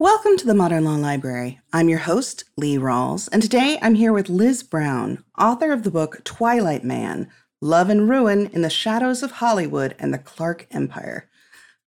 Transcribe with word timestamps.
Welcome 0.00 0.38
to 0.38 0.46
the 0.46 0.54
Modern 0.54 0.86
Law 0.86 0.96
Library. 0.96 1.60
I'm 1.74 1.90
your 1.90 1.98
host, 1.98 2.44
Lee 2.56 2.78
Rawles, 2.78 3.28
and 3.32 3.42
today 3.42 3.78
I'm 3.82 3.96
here 3.96 4.14
with 4.14 4.30
Liz 4.30 4.62
Brown, 4.62 5.22
author 5.38 5.72
of 5.72 5.82
the 5.82 5.90
book 5.90 6.24
Twilight 6.24 6.82
Man 6.82 7.28
Love 7.60 7.90
and 7.90 8.08
Ruin 8.08 8.46
in 8.46 8.62
the 8.62 8.70
Shadows 8.70 9.22
of 9.22 9.30
Hollywood 9.32 9.94
and 9.98 10.14
the 10.14 10.18
Clark 10.18 10.66
Empire. 10.70 11.28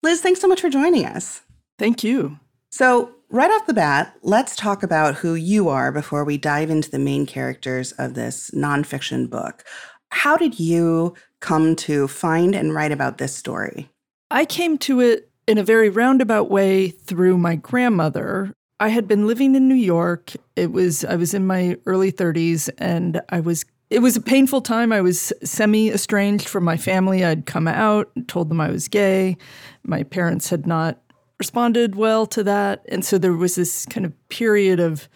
Liz, 0.03 0.21
thanks 0.21 0.43
so 0.43 0.47
much 0.47 0.61
for 0.61 0.69
joining 0.69 1.07
us. 1.07 1.41
Thank 1.79 2.05
you. 2.05 2.39
So, 2.71 3.13
right 3.31 3.51
off 3.51 3.67
the 3.67 3.73
bat, 3.73 4.15
let's 4.21 4.55
talk 4.55 4.83
about 4.83 5.15
who 5.15 5.35
you 5.35 5.71
are 5.71 5.91
before 5.91 6.25
we 6.25 6.37
dive 6.37 6.69
into 6.69 6.91
the 6.91 6.99
main 6.99 7.25
characters 7.25 7.93
of 7.93 8.13
this 8.13 8.51
nonfiction 8.51 9.31
book. 9.31 9.65
How 10.11 10.37
did 10.37 10.61
you 10.61 11.15
come 11.41 11.75
to 11.77 12.07
find 12.07 12.55
and 12.55 12.75
write 12.75 12.93
about 12.93 13.17
this 13.17 13.35
story? 13.35 13.89
I 14.31 14.45
came 14.45 14.77
to 14.79 15.01
it 15.01 15.31
in 15.47 15.59
a 15.59 15.65
very 15.65 15.89
roundabout 15.89 16.51
way 16.51 16.89
through 16.89 17.39
my 17.39 17.57
grandmother. 17.57 18.53
I 18.81 18.89
had 18.89 19.07
been 19.07 19.27
living 19.27 19.55
in 19.55 19.69
New 19.69 19.75
York. 19.75 20.33
It 20.57 20.73
was 20.73 21.05
I 21.05 21.17
was 21.17 21.35
in 21.35 21.47
my 21.47 21.77
early 21.87 22.13
30s 22.13 22.69
and 22.79 23.21
I 23.29 23.41
was 23.41 23.65
it 23.91 24.01
was 24.01 24.17
a 24.17 24.21
painful 24.21 24.63
time. 24.63 24.93
I 24.93 25.01
was 25.01 25.33
semi 25.43 25.91
estranged 25.91 26.49
from 26.49 26.65
my 26.65 26.77
family. 26.77 27.25
I'd 27.25 27.47
come 27.47 27.69
out, 27.69 28.11
told 28.27 28.49
them 28.49 28.61
I 28.61 28.71
was 28.71 28.89
gay. 28.89 29.37
My 29.85 30.03
parents 30.03 30.51
had 30.51 30.67
not 30.67 30.99
responded 31.39 31.95
well 31.95 32.27
to 32.27 32.43
that. 32.45 32.85
And 32.89 33.05
so 33.05 33.19
there 33.19 33.35
was 33.35 33.55
this 33.55 33.87
kind 33.87 34.07
of 34.07 34.29
period 34.29 34.81
of 34.81 35.09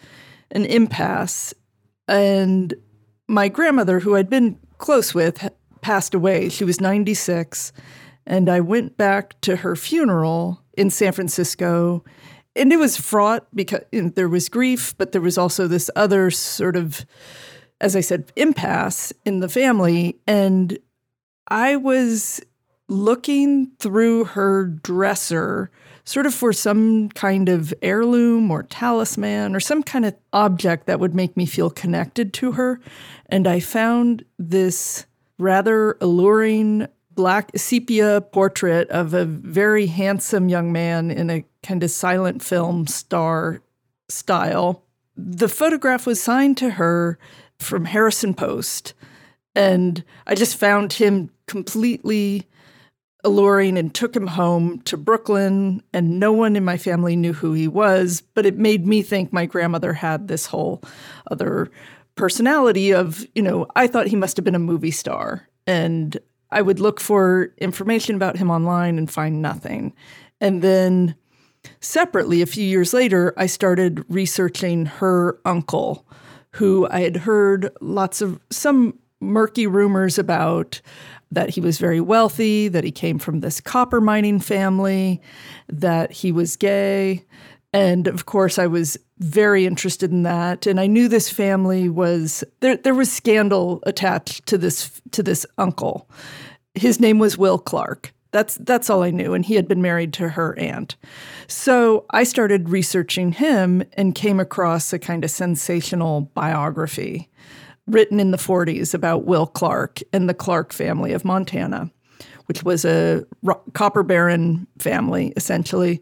an 0.51 0.65
impasse. 0.65 1.53
And 2.07 2.73
my 3.27 3.47
grandmother, 3.47 3.99
who 3.99 4.15
I'd 4.15 4.29
been 4.29 4.57
close 4.77 5.13
with, 5.13 5.49
passed 5.81 6.13
away. 6.13 6.49
She 6.49 6.63
was 6.63 6.79
96. 6.79 7.71
And 8.29 8.47
I 8.47 8.59
went 8.59 8.95
back 8.95 9.41
to 9.41 9.57
her 9.57 9.75
funeral 9.75 10.61
in 10.77 10.91
San 10.91 11.11
Francisco. 11.11 12.05
And 12.55 12.71
it 12.71 12.77
was 12.77 12.95
fraught 12.95 13.47
because 13.53 13.81
there 13.91 14.29
was 14.29 14.49
grief, 14.49 14.95
but 14.99 15.11
there 15.11 15.21
was 15.21 15.37
also 15.37 15.67
this 15.67 15.89
other 15.95 16.29
sort 16.29 16.75
of, 16.75 17.05
as 17.81 17.95
I 17.95 18.01
said, 18.01 18.31
impasse 18.35 19.11
in 19.25 19.39
the 19.39 19.49
family. 19.49 20.19
And 20.27 20.77
I 21.47 21.75
was 21.75 22.39
looking 22.87 23.71
through 23.79 24.25
her 24.25 24.65
dresser, 24.65 25.71
sort 26.03 26.27
of 26.27 26.33
for 26.33 26.53
some 26.53 27.09
kind 27.09 27.49
of 27.49 27.73
heirloom 27.81 28.51
or 28.51 28.61
talisman 28.63 29.55
or 29.55 29.59
some 29.59 29.81
kind 29.81 30.05
of 30.05 30.15
object 30.33 30.85
that 30.85 30.99
would 30.99 31.15
make 31.15 31.35
me 31.35 31.47
feel 31.47 31.71
connected 31.71 32.31
to 32.33 32.51
her. 32.51 32.79
And 33.25 33.47
I 33.47 33.59
found 33.59 34.23
this 34.37 35.07
rather 35.39 35.97
alluring 36.01 36.87
black 37.19 37.51
sepia 37.53 38.21
portrait 38.21 38.89
of 38.91 39.13
a 39.13 39.25
very 39.25 39.87
handsome 39.87 40.47
young 40.47 40.71
man 40.71 41.11
in 41.11 41.29
a 41.29 41.43
kind 41.61 41.83
of 41.83 41.91
silent 41.91 42.41
film 42.41 42.87
star 42.87 43.61
style. 44.07 44.85
The 45.17 45.49
photograph 45.49 46.07
was 46.07 46.21
signed 46.21 46.55
to 46.59 46.69
her 46.69 47.19
from 47.59 47.83
Harrison 47.83 48.33
Post, 48.33 48.93
and 49.53 50.01
I 50.27 50.33
just 50.33 50.55
found 50.55 50.93
him 50.93 51.29
completely 51.45 52.47
alluring 53.25 53.77
and 53.77 53.93
took 53.93 54.15
him 54.15 54.27
home 54.27 54.79
to 54.83 54.95
Brooklyn. 54.95 55.83
And 55.91 56.21
no 56.21 56.31
one 56.31 56.55
in 56.55 56.63
my 56.63 56.77
family 56.77 57.17
knew 57.17 57.33
who 57.33 57.51
he 57.51 57.67
was, 57.67 58.21
but 58.33 58.45
it 58.45 58.57
made 58.57 58.87
me 58.87 59.01
think 59.01 59.33
my 59.33 59.45
grandmother 59.45 59.91
had 59.91 60.29
this 60.29 60.45
whole 60.45 60.81
other 61.29 61.69
personality 62.15 62.93
of, 62.93 63.25
you 63.35 63.41
know, 63.41 63.67
I 63.75 63.87
thought 63.87 64.07
he 64.07 64.15
must 64.15 64.37
have 64.37 64.45
been 64.45 64.55
a 64.55 64.59
movie 64.59 64.89
star. 64.89 65.49
And 65.67 66.17
I 66.51 66.61
would 66.61 66.79
look 66.79 66.99
for 66.99 67.53
information 67.57 68.15
about 68.15 68.37
him 68.37 68.49
online 68.49 68.97
and 68.97 69.09
find 69.09 69.41
nothing. 69.41 69.93
And 70.41 70.61
then 70.61 71.15
separately, 71.81 72.41
a 72.41 72.47
few 72.47 72.65
years 72.65 72.93
later, 72.93 73.33
I 73.37 73.45
started 73.45 74.03
researching 74.09 74.85
her 74.85 75.39
uncle, 75.45 76.07
who 76.53 76.87
I 76.89 77.01
had 77.01 77.17
heard 77.17 77.69
lots 77.81 78.21
of 78.21 78.39
some 78.49 78.97
murky 79.19 79.67
rumors 79.67 80.17
about 80.17 80.81
that 81.31 81.49
he 81.49 81.61
was 81.61 81.77
very 81.77 82.01
wealthy, 82.01 82.67
that 82.69 82.83
he 82.83 82.91
came 82.91 83.19
from 83.19 83.41
this 83.41 83.61
copper 83.61 84.01
mining 84.01 84.39
family, 84.39 85.21
that 85.67 86.11
he 86.11 86.31
was 86.31 86.55
gay. 86.55 87.23
And 87.71 88.07
of 88.07 88.25
course, 88.25 88.57
I 88.57 88.65
was 88.65 88.97
very 89.19 89.65
interested 89.65 90.11
in 90.11 90.23
that. 90.23 90.65
And 90.65 90.79
I 90.79 90.87
knew 90.87 91.07
this 91.07 91.29
family 91.29 91.87
was 91.87 92.43
there. 92.61 92.77
There 92.77 92.95
was 92.95 93.11
scandal 93.11 93.83
attached 93.85 94.47
to 94.47 94.57
this 94.57 95.01
to 95.11 95.21
this 95.21 95.45
uncle. 95.57 96.09
His 96.75 96.99
name 96.99 97.19
was 97.19 97.37
Will 97.37 97.57
Clark. 97.57 98.13
That's 98.31 98.55
that's 98.57 98.89
all 98.89 99.01
I 99.01 99.09
knew, 99.09 99.33
and 99.33 99.43
he 99.43 99.55
had 99.55 99.67
been 99.67 99.81
married 99.81 100.13
to 100.13 100.29
her 100.29 100.57
aunt. 100.59 100.95
So 101.47 102.05
I 102.11 102.23
started 102.23 102.69
researching 102.69 103.31
him 103.31 103.83
and 103.93 104.13
came 104.13 104.39
across 104.39 104.93
a 104.93 104.99
kind 104.99 105.23
of 105.23 105.31
sensational 105.31 106.21
biography 106.35 107.29
written 107.87 108.19
in 108.19 108.29
the 108.29 108.37
40s 108.37 108.93
about 108.93 109.25
Will 109.25 109.47
Clark 109.47 109.99
and 110.13 110.29
the 110.29 110.35
Clark 110.35 110.71
family 110.73 111.11
of 111.11 111.25
Montana, 111.25 111.89
which 112.45 112.63
was 112.63 112.85
a 112.85 113.25
copper 113.73 114.03
baron 114.03 114.67
family 114.77 115.33
essentially, 115.35 115.99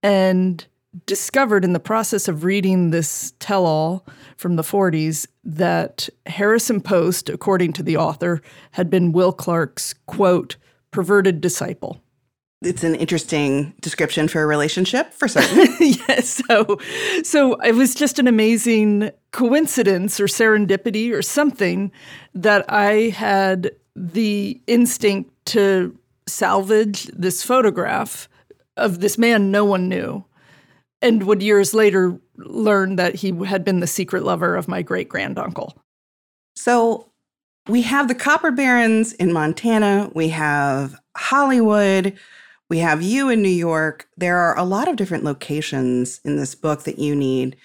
and 0.00 0.64
discovered 1.06 1.64
in 1.64 1.72
the 1.72 1.80
process 1.80 2.28
of 2.28 2.44
reading 2.44 2.90
this 2.90 3.32
tell 3.40 3.66
all 3.66 4.06
from 4.36 4.56
the 4.56 4.62
40s 4.62 5.26
that 5.44 6.08
Harrison 6.26 6.80
Post, 6.80 7.28
according 7.28 7.72
to 7.74 7.82
the 7.82 7.96
author, 7.96 8.42
had 8.72 8.90
been 8.90 9.12
Will 9.12 9.32
Clark's 9.32 9.94
quote, 10.06 10.56
perverted 10.90 11.40
disciple. 11.40 12.00
It's 12.62 12.84
an 12.84 12.94
interesting 12.94 13.74
description 13.80 14.26
for 14.26 14.42
a 14.42 14.46
relationship, 14.46 15.12
for 15.12 15.28
certain. 15.28 15.68
yes. 15.80 16.42
So, 16.48 16.78
so 17.22 17.54
it 17.56 17.74
was 17.74 17.94
just 17.94 18.18
an 18.18 18.26
amazing 18.26 19.10
coincidence 19.32 20.18
or 20.18 20.26
serendipity 20.26 21.12
or 21.12 21.20
something 21.20 21.92
that 22.34 22.64
I 22.70 23.10
had 23.10 23.72
the 23.94 24.60
instinct 24.66 25.30
to 25.46 25.98
salvage 26.26 27.04
this 27.06 27.42
photograph 27.42 28.28
of 28.76 29.00
this 29.00 29.18
man 29.18 29.50
no 29.50 29.64
one 29.64 29.88
knew 29.88 30.24
and 31.04 31.24
would 31.24 31.42
years 31.42 31.74
later 31.74 32.18
learn 32.38 32.96
that 32.96 33.14
he 33.14 33.30
had 33.44 33.62
been 33.62 33.80
the 33.80 33.86
secret 33.86 34.24
lover 34.24 34.56
of 34.56 34.66
my 34.66 34.80
great 34.80 35.08
granduncle. 35.08 35.76
So 36.56 37.10
we 37.68 37.82
have 37.82 38.08
the 38.08 38.14
copper 38.14 38.50
barons 38.50 39.12
in 39.12 39.32
Montana, 39.32 40.10
we 40.14 40.30
have 40.30 40.96
Hollywood, 41.16 42.18
we 42.70 42.78
have 42.78 43.02
you 43.02 43.28
in 43.28 43.42
New 43.42 43.48
York. 43.48 44.08
There 44.16 44.38
are 44.38 44.58
a 44.58 44.64
lot 44.64 44.88
of 44.88 44.96
different 44.96 45.24
locations 45.24 46.20
in 46.24 46.36
this 46.36 46.54
book 46.54 46.84
that 46.84 46.98
you 46.98 47.14
need 47.14 47.56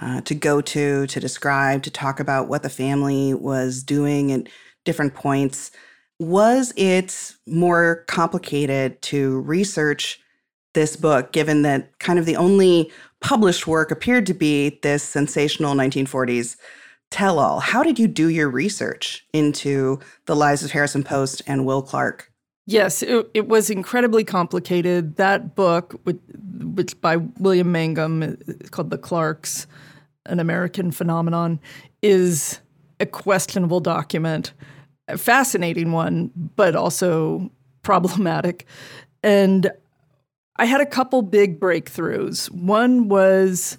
uh, 0.00 0.22
to 0.22 0.34
go 0.34 0.60
to, 0.62 1.06
to 1.06 1.20
describe, 1.20 1.82
to 1.82 1.90
talk 1.90 2.18
about 2.18 2.48
what 2.48 2.62
the 2.62 2.70
family 2.70 3.34
was 3.34 3.82
doing 3.82 4.32
at 4.32 4.48
different 4.84 5.14
points. 5.14 5.70
Was 6.18 6.72
it 6.76 7.34
more 7.46 8.04
complicated 8.08 9.00
to 9.02 9.40
research 9.40 10.20
this 10.76 10.94
book, 10.94 11.32
given 11.32 11.62
that 11.62 11.98
kind 11.98 12.20
of 12.20 12.26
the 12.26 12.36
only 12.36 12.92
published 13.20 13.66
work 13.66 13.90
appeared 13.90 14.26
to 14.26 14.34
be 14.34 14.78
this 14.82 15.02
sensational 15.02 15.74
1940s 15.74 16.56
tell 17.10 17.38
all. 17.38 17.60
How 17.60 17.82
did 17.82 17.98
you 17.98 18.06
do 18.06 18.28
your 18.28 18.50
research 18.50 19.26
into 19.32 19.98
the 20.26 20.36
lives 20.36 20.62
of 20.62 20.70
Harrison 20.70 21.02
Post 21.02 21.40
and 21.46 21.64
Will 21.64 21.82
Clark? 21.82 22.30
Yes, 22.66 23.02
it, 23.02 23.30
it 23.32 23.48
was 23.48 23.70
incredibly 23.70 24.22
complicated. 24.22 25.16
That 25.16 25.54
book, 25.54 25.98
which, 26.04 26.18
which 26.60 27.00
by 27.00 27.16
William 27.16 27.72
Mangam, 27.72 28.38
is 28.62 28.68
called 28.70 28.90
The 28.90 28.98
Clarks, 28.98 29.66
an 30.26 30.40
American 30.40 30.90
phenomenon, 30.90 31.58
is 32.02 32.60
a 33.00 33.06
questionable 33.06 33.80
document, 33.80 34.52
a 35.08 35.16
fascinating 35.16 35.92
one, 35.92 36.32
but 36.56 36.76
also 36.76 37.50
problematic. 37.82 38.66
And 39.22 39.70
I 40.58 40.64
had 40.64 40.80
a 40.80 40.86
couple 40.86 41.22
big 41.22 41.60
breakthroughs. 41.60 42.50
One 42.50 43.08
was 43.08 43.78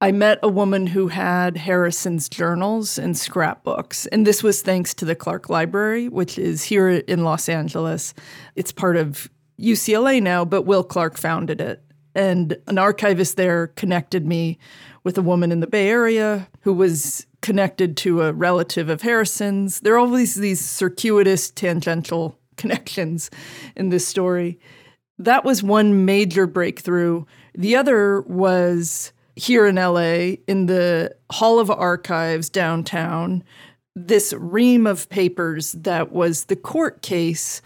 I 0.00 0.12
met 0.12 0.38
a 0.42 0.48
woman 0.48 0.88
who 0.88 1.08
had 1.08 1.56
Harrison's 1.56 2.28
journals 2.28 2.98
and 2.98 3.16
scrapbooks. 3.16 4.06
And 4.06 4.26
this 4.26 4.42
was 4.42 4.60
thanks 4.60 4.92
to 4.94 5.04
the 5.04 5.14
Clark 5.14 5.48
Library, 5.48 6.08
which 6.08 6.38
is 6.38 6.64
here 6.64 6.88
in 6.88 7.24
Los 7.24 7.48
Angeles. 7.48 8.12
It's 8.56 8.72
part 8.72 8.96
of 8.96 9.30
UCLA 9.58 10.20
now, 10.20 10.44
but 10.44 10.62
Will 10.62 10.84
Clark 10.84 11.16
founded 11.16 11.60
it. 11.60 11.82
And 12.14 12.56
an 12.66 12.76
archivist 12.78 13.36
there 13.36 13.68
connected 13.68 14.26
me 14.26 14.58
with 15.04 15.16
a 15.16 15.22
woman 15.22 15.52
in 15.52 15.60
the 15.60 15.66
Bay 15.66 15.88
Area 15.88 16.48
who 16.60 16.72
was 16.72 17.26
connected 17.40 17.96
to 17.98 18.22
a 18.22 18.32
relative 18.32 18.88
of 18.88 19.02
Harrison's. 19.02 19.80
There 19.80 19.94
are 19.94 19.98
always 19.98 20.34
these 20.34 20.64
circuitous, 20.64 21.50
tangential 21.50 22.38
connections 22.56 23.30
in 23.76 23.88
this 23.88 24.06
story 24.06 24.58
that 25.18 25.44
was 25.44 25.62
one 25.62 26.04
major 26.04 26.46
breakthrough. 26.46 27.24
The 27.54 27.76
other 27.76 28.22
was 28.22 29.12
here 29.36 29.66
in 29.66 29.76
LA 29.76 30.36
in 30.46 30.66
the 30.66 31.14
Hall 31.30 31.58
of 31.58 31.70
Archives 31.70 32.48
downtown, 32.48 33.42
this 33.96 34.32
ream 34.36 34.86
of 34.86 35.08
papers 35.08 35.72
that 35.72 36.12
was 36.12 36.44
the 36.44 36.56
court 36.56 37.02
case. 37.02 37.62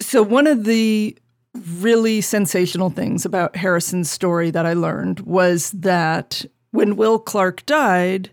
So, 0.00 0.22
one 0.22 0.46
of 0.46 0.64
the 0.64 1.16
really 1.54 2.20
sensational 2.20 2.90
things 2.90 3.24
about 3.24 3.56
Harrison's 3.56 4.10
story 4.10 4.50
that 4.50 4.66
I 4.66 4.72
learned 4.72 5.20
was 5.20 5.70
that 5.72 6.44
when 6.70 6.96
Will 6.96 7.18
Clark 7.18 7.66
died, 7.66 8.30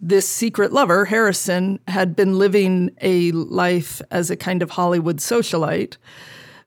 this 0.00 0.28
secret 0.28 0.72
lover, 0.72 1.04
Harrison, 1.04 1.78
had 1.86 2.16
been 2.16 2.38
living 2.38 2.90
a 3.00 3.30
life 3.32 4.02
as 4.10 4.30
a 4.30 4.36
kind 4.36 4.60
of 4.60 4.70
Hollywood 4.70 5.18
socialite. 5.18 5.96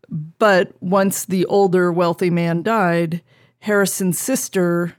But 0.09 0.71
once 0.81 1.25
the 1.25 1.45
older, 1.45 1.91
wealthy 1.91 2.29
man 2.29 2.63
died, 2.63 3.21
Harrison's 3.59 4.19
sister 4.19 4.95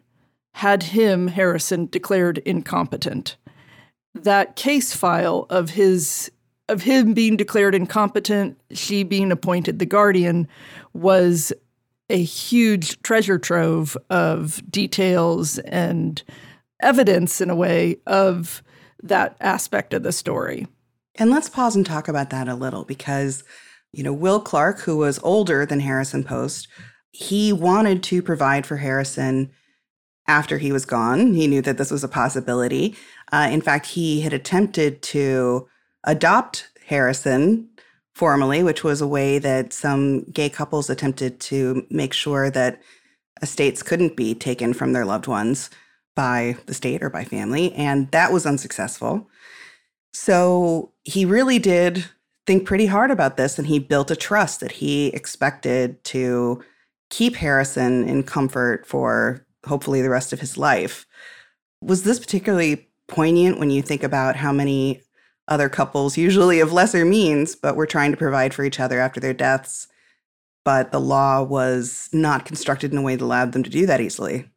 had 0.54 0.84
him, 0.84 1.28
Harrison, 1.28 1.86
declared 1.86 2.38
incompetent. 2.38 3.36
That 4.14 4.56
case 4.56 4.94
file 4.94 5.46
of 5.50 5.70
his 5.70 6.30
of 6.68 6.82
him 6.82 7.14
being 7.14 7.36
declared 7.36 7.74
incompetent, 7.74 8.58
she 8.72 9.04
being 9.04 9.30
appointed 9.30 9.78
the 9.78 9.86
guardian, 9.86 10.48
was 10.94 11.52
a 12.10 12.20
huge 12.22 13.00
treasure 13.02 13.38
trove 13.38 13.96
of 14.10 14.60
details 14.70 15.58
and 15.60 16.22
evidence, 16.80 17.40
in 17.40 17.50
a 17.50 17.56
way, 17.56 17.98
of 18.06 18.62
that 19.02 19.36
aspect 19.40 19.94
of 19.94 20.02
the 20.02 20.12
story. 20.12 20.66
And 21.14 21.30
let's 21.30 21.48
pause 21.48 21.76
and 21.76 21.86
talk 21.86 22.08
about 22.08 22.30
that 22.30 22.48
a 22.48 22.54
little 22.54 22.84
because, 22.84 23.44
you 23.96 24.02
know, 24.02 24.12
Will 24.12 24.40
Clark, 24.40 24.80
who 24.80 24.98
was 24.98 25.18
older 25.22 25.64
than 25.64 25.80
Harrison 25.80 26.22
Post, 26.22 26.68
he 27.12 27.50
wanted 27.52 28.02
to 28.04 28.22
provide 28.22 28.66
for 28.66 28.76
Harrison 28.76 29.50
after 30.28 30.58
he 30.58 30.70
was 30.70 30.84
gone. 30.84 31.32
He 31.32 31.46
knew 31.46 31.62
that 31.62 31.78
this 31.78 31.90
was 31.90 32.04
a 32.04 32.08
possibility. 32.08 32.94
Uh, 33.32 33.48
in 33.50 33.62
fact, 33.62 33.86
he 33.86 34.20
had 34.20 34.34
attempted 34.34 35.00
to 35.02 35.66
adopt 36.04 36.68
Harrison 36.86 37.70
formally, 38.14 38.62
which 38.62 38.84
was 38.84 39.00
a 39.00 39.06
way 39.06 39.38
that 39.38 39.72
some 39.72 40.24
gay 40.24 40.50
couples 40.50 40.90
attempted 40.90 41.40
to 41.40 41.86
make 41.88 42.12
sure 42.12 42.50
that 42.50 42.82
estates 43.40 43.82
couldn't 43.82 44.16
be 44.16 44.34
taken 44.34 44.74
from 44.74 44.92
their 44.92 45.04
loved 45.06 45.26
ones 45.26 45.70
by 46.14 46.56
the 46.66 46.74
state 46.74 47.02
or 47.02 47.10
by 47.10 47.24
family. 47.24 47.72
And 47.72 48.10
that 48.10 48.32
was 48.32 48.46
unsuccessful. 48.46 49.28
So 50.12 50.92
he 51.04 51.24
really 51.24 51.58
did 51.58 52.06
think 52.46 52.64
pretty 52.64 52.86
hard 52.86 53.10
about 53.10 53.36
this 53.36 53.58
and 53.58 53.66
he 53.66 53.78
built 53.78 54.10
a 54.10 54.16
trust 54.16 54.60
that 54.60 54.72
he 54.72 55.08
expected 55.08 56.02
to 56.04 56.62
keep 57.10 57.36
Harrison 57.36 58.08
in 58.08 58.22
comfort 58.22 58.86
for 58.86 59.44
hopefully 59.66 60.02
the 60.02 60.10
rest 60.10 60.32
of 60.32 60.40
his 60.40 60.56
life. 60.56 61.06
Was 61.82 62.04
this 62.04 62.18
particularly 62.18 62.88
poignant 63.08 63.58
when 63.58 63.70
you 63.70 63.82
think 63.82 64.02
about 64.02 64.36
how 64.36 64.52
many 64.52 65.02
other 65.48 65.68
couples, 65.68 66.16
usually 66.16 66.60
of 66.60 66.72
lesser 66.72 67.04
means, 67.04 67.54
but 67.54 67.76
were 67.76 67.86
trying 67.86 68.10
to 68.10 68.16
provide 68.16 68.52
for 68.52 68.64
each 68.64 68.80
other 68.80 69.00
after 69.00 69.20
their 69.20 69.34
deaths. 69.34 69.88
But 70.64 70.90
the 70.90 71.00
law 71.00 71.42
was 71.42 72.08
not 72.12 72.44
constructed 72.44 72.90
in 72.90 72.98
a 72.98 73.02
way 73.02 73.14
that 73.14 73.24
allowed 73.24 73.52
them 73.52 73.62
to 73.62 73.70
do 73.70 73.86
that 73.86 74.00
easily. 74.00 74.48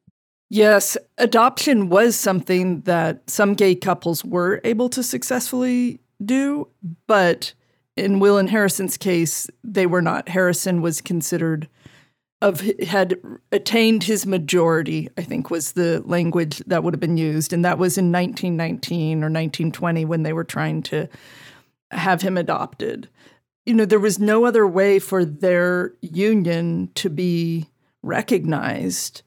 Yes, 0.50 0.98
adoption 1.20 1.90
was 1.90 2.16
something 2.16 2.82
that 2.82 3.30
some 3.30 3.54
gay 3.54 3.76
couples 3.76 4.26
were 4.26 4.62
able 4.64 4.90
to 4.90 5.04
successfully 5.04 6.00
do, 6.26 6.68
but 7.06 7.54
in 8.00 8.20
Will 8.20 8.38
and 8.38 8.50
Harrison's 8.50 8.98
case, 8.98 9.48
they 9.64 9.86
were 9.86 10.02
not. 10.02 10.30
Harrison 10.30 10.82
was 10.82 11.02
considered 11.02 11.68
of 12.42 12.62
had 12.62 13.18
attained 13.52 14.04
his 14.04 14.26
majority, 14.26 15.10
I 15.18 15.24
think 15.24 15.50
was 15.50 15.74
the 15.74 16.02
language 16.06 16.64
that 16.68 16.84
would 16.84 16.94
have 16.94 17.02
been 17.02 17.18
used. 17.18 17.52
And 17.52 17.66
that 17.66 17.78
was 17.78 17.98
in 17.98 18.12
1919 18.12 19.18
or 19.18 19.28
1920 19.28 20.06
when 20.06 20.24
they 20.24 20.34
were 20.34 20.46
trying 20.46 20.82
to 20.84 21.10
have 21.92 22.22
him 22.22 22.38
adopted. 22.38 23.10
You 23.66 23.74
know, 23.74 23.86
there 23.86 24.00
was 24.00 24.20
no 24.20 24.46
other 24.46 24.66
way 24.66 25.00
for 25.00 25.26
their 25.26 25.94
union 26.02 26.90
to 26.96 27.10
be 27.10 27.68
recognized 28.02 29.22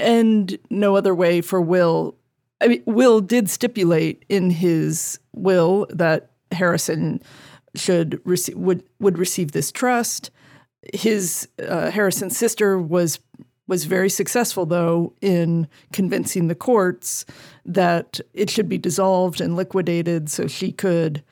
and 0.00 0.58
no 0.70 0.96
other 0.96 1.14
way 1.14 1.40
for 1.40 1.60
Will. 1.60 2.16
I 2.60 2.68
mean, 2.68 2.82
Will 2.86 3.20
did 3.20 3.50
stipulate 3.50 4.24
in 4.28 4.48
his 4.50 5.18
will 5.32 5.86
that 5.90 6.30
Harrison 6.50 7.20
should 7.74 8.20
receive 8.24 8.56
would 8.56 8.82
would 9.00 9.18
receive 9.18 9.52
this 9.52 9.72
trust 9.72 10.30
his 10.92 11.48
uh, 11.66 11.90
Harrison's 11.90 12.36
sister 12.36 12.78
was 12.78 13.18
was 13.66 13.86
very 13.86 14.10
successful 14.10 14.66
though 14.66 15.14
in 15.20 15.66
convincing 15.92 16.48
the 16.48 16.54
courts 16.54 17.24
that 17.64 18.20
it 18.34 18.50
should 18.50 18.68
be 18.68 18.78
dissolved 18.78 19.40
and 19.40 19.56
liquidated 19.56 20.28
so 20.30 20.46
she 20.46 20.70
could 20.70 21.22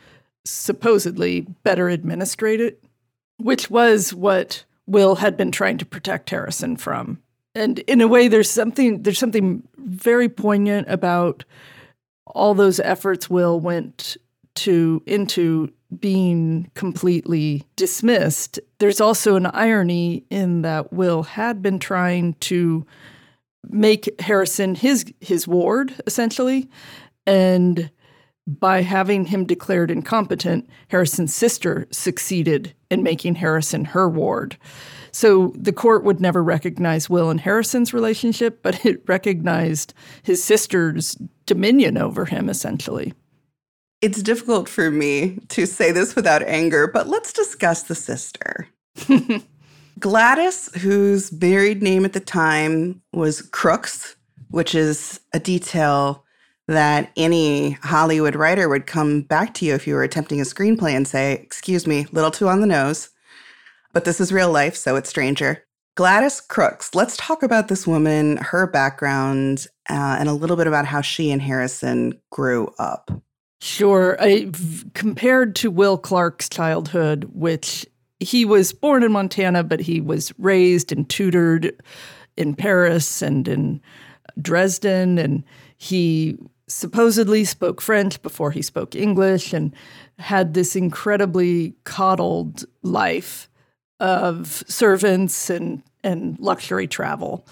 supposedly 0.45 1.43
better 1.63 1.89
administrate 1.91 2.61
it, 2.61 2.83
which 3.37 3.71
was 3.71 4.15
what 4.15 4.65
Will 4.87 5.17
had 5.17 5.37
been 5.37 5.53
trying 5.53 5.79
to 5.79 5.87
protect 5.87 6.31
Harrison 6.31 6.77
from. 6.77 7.23
And 7.55 7.79
in 7.81 8.01
a 8.01 8.09
way 8.09 8.29
there's 8.29 8.51
something 8.51 9.03
there's 9.03 9.19
something 9.19 9.63
very 9.77 10.29
poignant 10.29 10.89
about 10.89 11.45
all 12.27 12.55
those 12.55 12.81
efforts 12.81 13.29
Will 13.29 13.61
went 13.61 14.17
to 14.55 15.03
into 15.07 15.73
being 15.99 16.71
completely 16.75 17.65
dismissed. 17.77 18.59
There's 18.79 19.01
also 19.01 19.37
an 19.37 19.47
irony 19.47 20.25
in 20.31 20.63
that 20.63 20.93
Will 20.93 21.23
had 21.23 21.63
been 21.63 21.79
trying 21.79 22.35
to 22.35 22.87
make 23.69 24.21
Harrison 24.21 24.75
his 24.75 25.05
his 25.21 25.47
ward 25.47 25.95
essentially 26.07 26.69
and 27.27 27.91
by 28.47 28.83
having 28.83 29.27
him 29.27 29.45
declared 29.45 29.91
incompetent, 29.91 30.69
Harrison's 30.89 31.35
sister 31.35 31.87
succeeded 31.93 32.75
in 32.91 33.03
making 33.03 33.37
Harrison 33.37 33.85
her 33.85 34.09
ward. 34.09 34.57
So 35.13 35.53
the 35.57 35.73
court 35.73 36.05
would 36.05 36.21
never 36.21 36.43
recognize 36.43 37.09
Will 37.09 37.31
and 37.31 37.41
Harrison's 37.41 37.95
relationship, 37.95 38.63
but 38.63 38.85
it 38.85 39.03
recognized 39.07 39.95
his 40.23 40.43
sister's 40.43 41.17
dominion 41.47 41.97
over 41.97 42.25
him 42.25 42.49
essentially. 42.49 43.13
It's 44.03 44.21
difficult 44.21 44.69
for 44.69 44.91
me 44.91 45.39
to 45.51 45.65
say 45.65 45.93
this 45.93 46.17
without 46.17 46.43
anger, 46.43 46.89
but 46.89 47.07
let's 47.07 47.33
discuss 47.33 47.85
the 47.85 47.95
sister. 47.95 48.67
Gladys, 50.01 50.75
whose 50.81 51.31
married 51.33 51.85
name 51.85 52.05
at 52.05 52.13
the 52.13 52.19
time 52.19 53.01
was 53.13 53.43
Crooks, 53.43 54.17
which 54.51 54.75
is 54.75 55.21
a 55.33 55.39
detail 55.39 56.25
that 56.67 57.13
any 57.17 57.73
Hollywood 57.83 58.35
writer 58.35 58.69
would 58.69 58.89
come 58.89 59.23
back 59.23 59.55
to 59.55 59.65
you 59.65 59.75
if 59.75 59.87
you 59.87 59.95
were 59.95 60.03
attempting 60.03 60.41
a 60.41 60.45
screenplay 60.45 60.97
and 60.97 61.07
say, 61.07 61.35
Excuse 61.35 61.87
me, 61.87 62.07
little 62.11 62.33
too 62.33 62.49
on 62.49 62.61
the 62.61 62.67
nose. 62.67 63.11
But 63.93 64.05
this 64.05 64.21
is 64.21 64.33
real 64.33 64.51
life, 64.51 64.75
so 64.75 64.97
it's 64.97 65.11
stranger. 65.11 65.65
Gladys 65.95 66.41
Crooks, 66.41 66.93
let's 66.95 67.17
talk 67.19 67.45
about 67.45 67.69
this 67.69 67.87
woman, 67.87 68.39
her 68.39 68.67
background, 68.67 69.67
uh, 69.89 70.17
and 70.19 70.29
a 70.29 70.33
little 70.33 70.57
bit 70.57 70.67
about 70.67 70.87
how 70.87 71.03
she 71.03 71.31
and 71.31 71.43
Harrison 71.43 72.21
grew 72.31 72.73
up. 72.81 73.11
Sure. 73.63 74.17
I, 74.19 74.51
compared 74.93 75.55
to 75.57 75.71
Will 75.71 75.97
Clark's 75.97 76.49
childhood, 76.49 77.31
which 77.33 77.87
he 78.19 78.45
was 78.45 78.73
born 78.73 79.05
in 79.05 79.13
Montana, 79.13 79.63
but 79.63 79.79
he 79.79 80.01
was 80.01 80.35
raised 80.37 80.91
and 80.91 81.09
tutored 81.09 81.81
in 82.37 82.57
Paris 82.57 83.23
and 83.23 83.47
in 83.47 83.81
Dresden, 84.41 85.17
and 85.17 85.45
he 85.77 86.37
supposedly 86.67 87.45
spoke 87.45 87.81
French 87.81 88.21
before 88.21 88.51
he 88.51 88.63
spoke 88.63 88.97
English 88.97 89.53
and 89.53 89.73
had 90.19 90.55
this 90.55 90.75
incredibly 90.75 91.77
coddled 91.85 92.65
life 92.83 93.49
of 94.01 94.65
servants 94.67 95.51
and, 95.51 95.85
and 96.03 96.37
luxury 96.41 96.89
travel. 96.89 97.47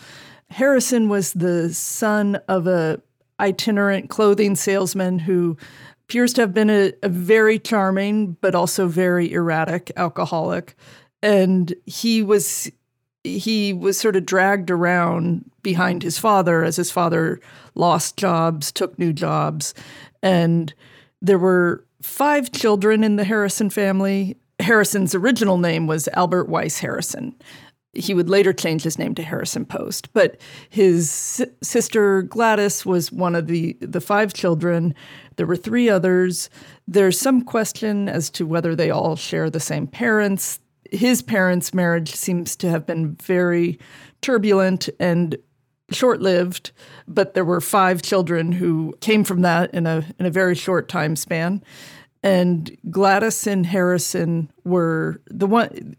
Harrison 0.51 1.09
was 1.09 1.35
the 1.35 1.73
son 1.73 2.35
of 2.49 2.67
a 2.67 3.01
itinerant 3.41 4.11
clothing 4.11 4.55
salesman 4.55 5.19
who 5.19 5.57
appears 6.11 6.33
to 6.33 6.41
have 6.41 6.53
been 6.53 6.71
a, 6.71 6.93
a 7.05 7.09
very 7.09 7.57
charming 7.57 8.33
but 8.41 8.53
also 8.53 8.89
very 8.89 9.33
erratic 9.33 9.93
alcoholic. 9.97 10.75
And 11.23 11.73
he 11.87 12.21
was 12.21 12.69
he 13.23 13.73
was 13.73 13.97
sort 13.97 14.17
of 14.17 14.27
dragged 14.27 14.73
around 14.73 15.49
behind 15.63 16.03
his 16.03 16.19
father 16.19 16.65
as 16.65 16.75
his 16.75 16.91
father 16.91 17.39
lost 17.77 18.17
jobs, 18.17 18.73
took 18.73 18.99
new 18.99 19.13
jobs, 19.13 19.73
and 20.21 20.75
there 21.23 21.39
were 21.39 21.85
five 22.03 22.51
children 22.51 23.05
in 23.05 23.15
the 23.15 23.25
Harrison 23.25 23.71
family. 23.71 24.37
Harrison's 24.59 25.15
original 25.15 25.59
name 25.59 25.87
was 25.87 26.09
Albert 26.09 26.49
Weiss 26.49 26.81
Harrison. 26.81 27.37
He 27.93 28.15
would 28.15 28.31
later 28.31 28.53
change 28.53 28.83
his 28.83 28.99
name 28.99 29.15
to 29.17 29.23
Harrison 29.23 29.65
Post, 29.65 30.13
but 30.13 30.41
his 30.69 31.45
sister 31.61 32.23
Gladys 32.23 32.87
was 32.87 33.11
one 33.11 33.35
of 33.35 33.49
the 33.49 33.77
the 33.81 34.01
five 34.01 34.33
children. 34.33 34.95
There 35.37 35.47
were 35.47 35.57
three 35.57 35.89
others. 35.89 36.51
There's 36.87 37.19
some 37.19 37.43
question 37.43 38.09
as 38.09 38.31
to 38.31 38.47
whether 38.47 38.77
they 38.77 38.91
all 38.91 39.17
share 39.17 39.51
the 39.51 39.59
same 39.59 39.89
parents. 39.89 40.61
His 40.93 41.21
parents' 41.21 41.75
marriage 41.75 42.15
seems 42.15 42.55
to 42.57 42.71
have 42.71 42.87
been 42.87 43.17
very 43.17 43.79
turbulent 44.21 44.89
and 45.01 45.37
short-lived, 45.91 46.71
but 47.09 47.35
there 47.35 47.45
were 47.45 47.61
five 47.61 48.03
children 48.03 48.53
who 48.53 48.95
came 49.01 49.25
from 49.25 49.41
that 49.43 49.75
in 49.75 49.87
a 49.87 50.05
in 50.21 50.27
a 50.27 50.31
very 50.31 50.55
short 50.55 50.89
time 50.89 51.17
span. 51.17 51.63
And 52.23 52.77
Gladys 52.91 53.47
and 53.47 53.65
Harrison 53.65 54.51
were 54.65 55.21
the 55.27 55.47
one. 55.47 55.97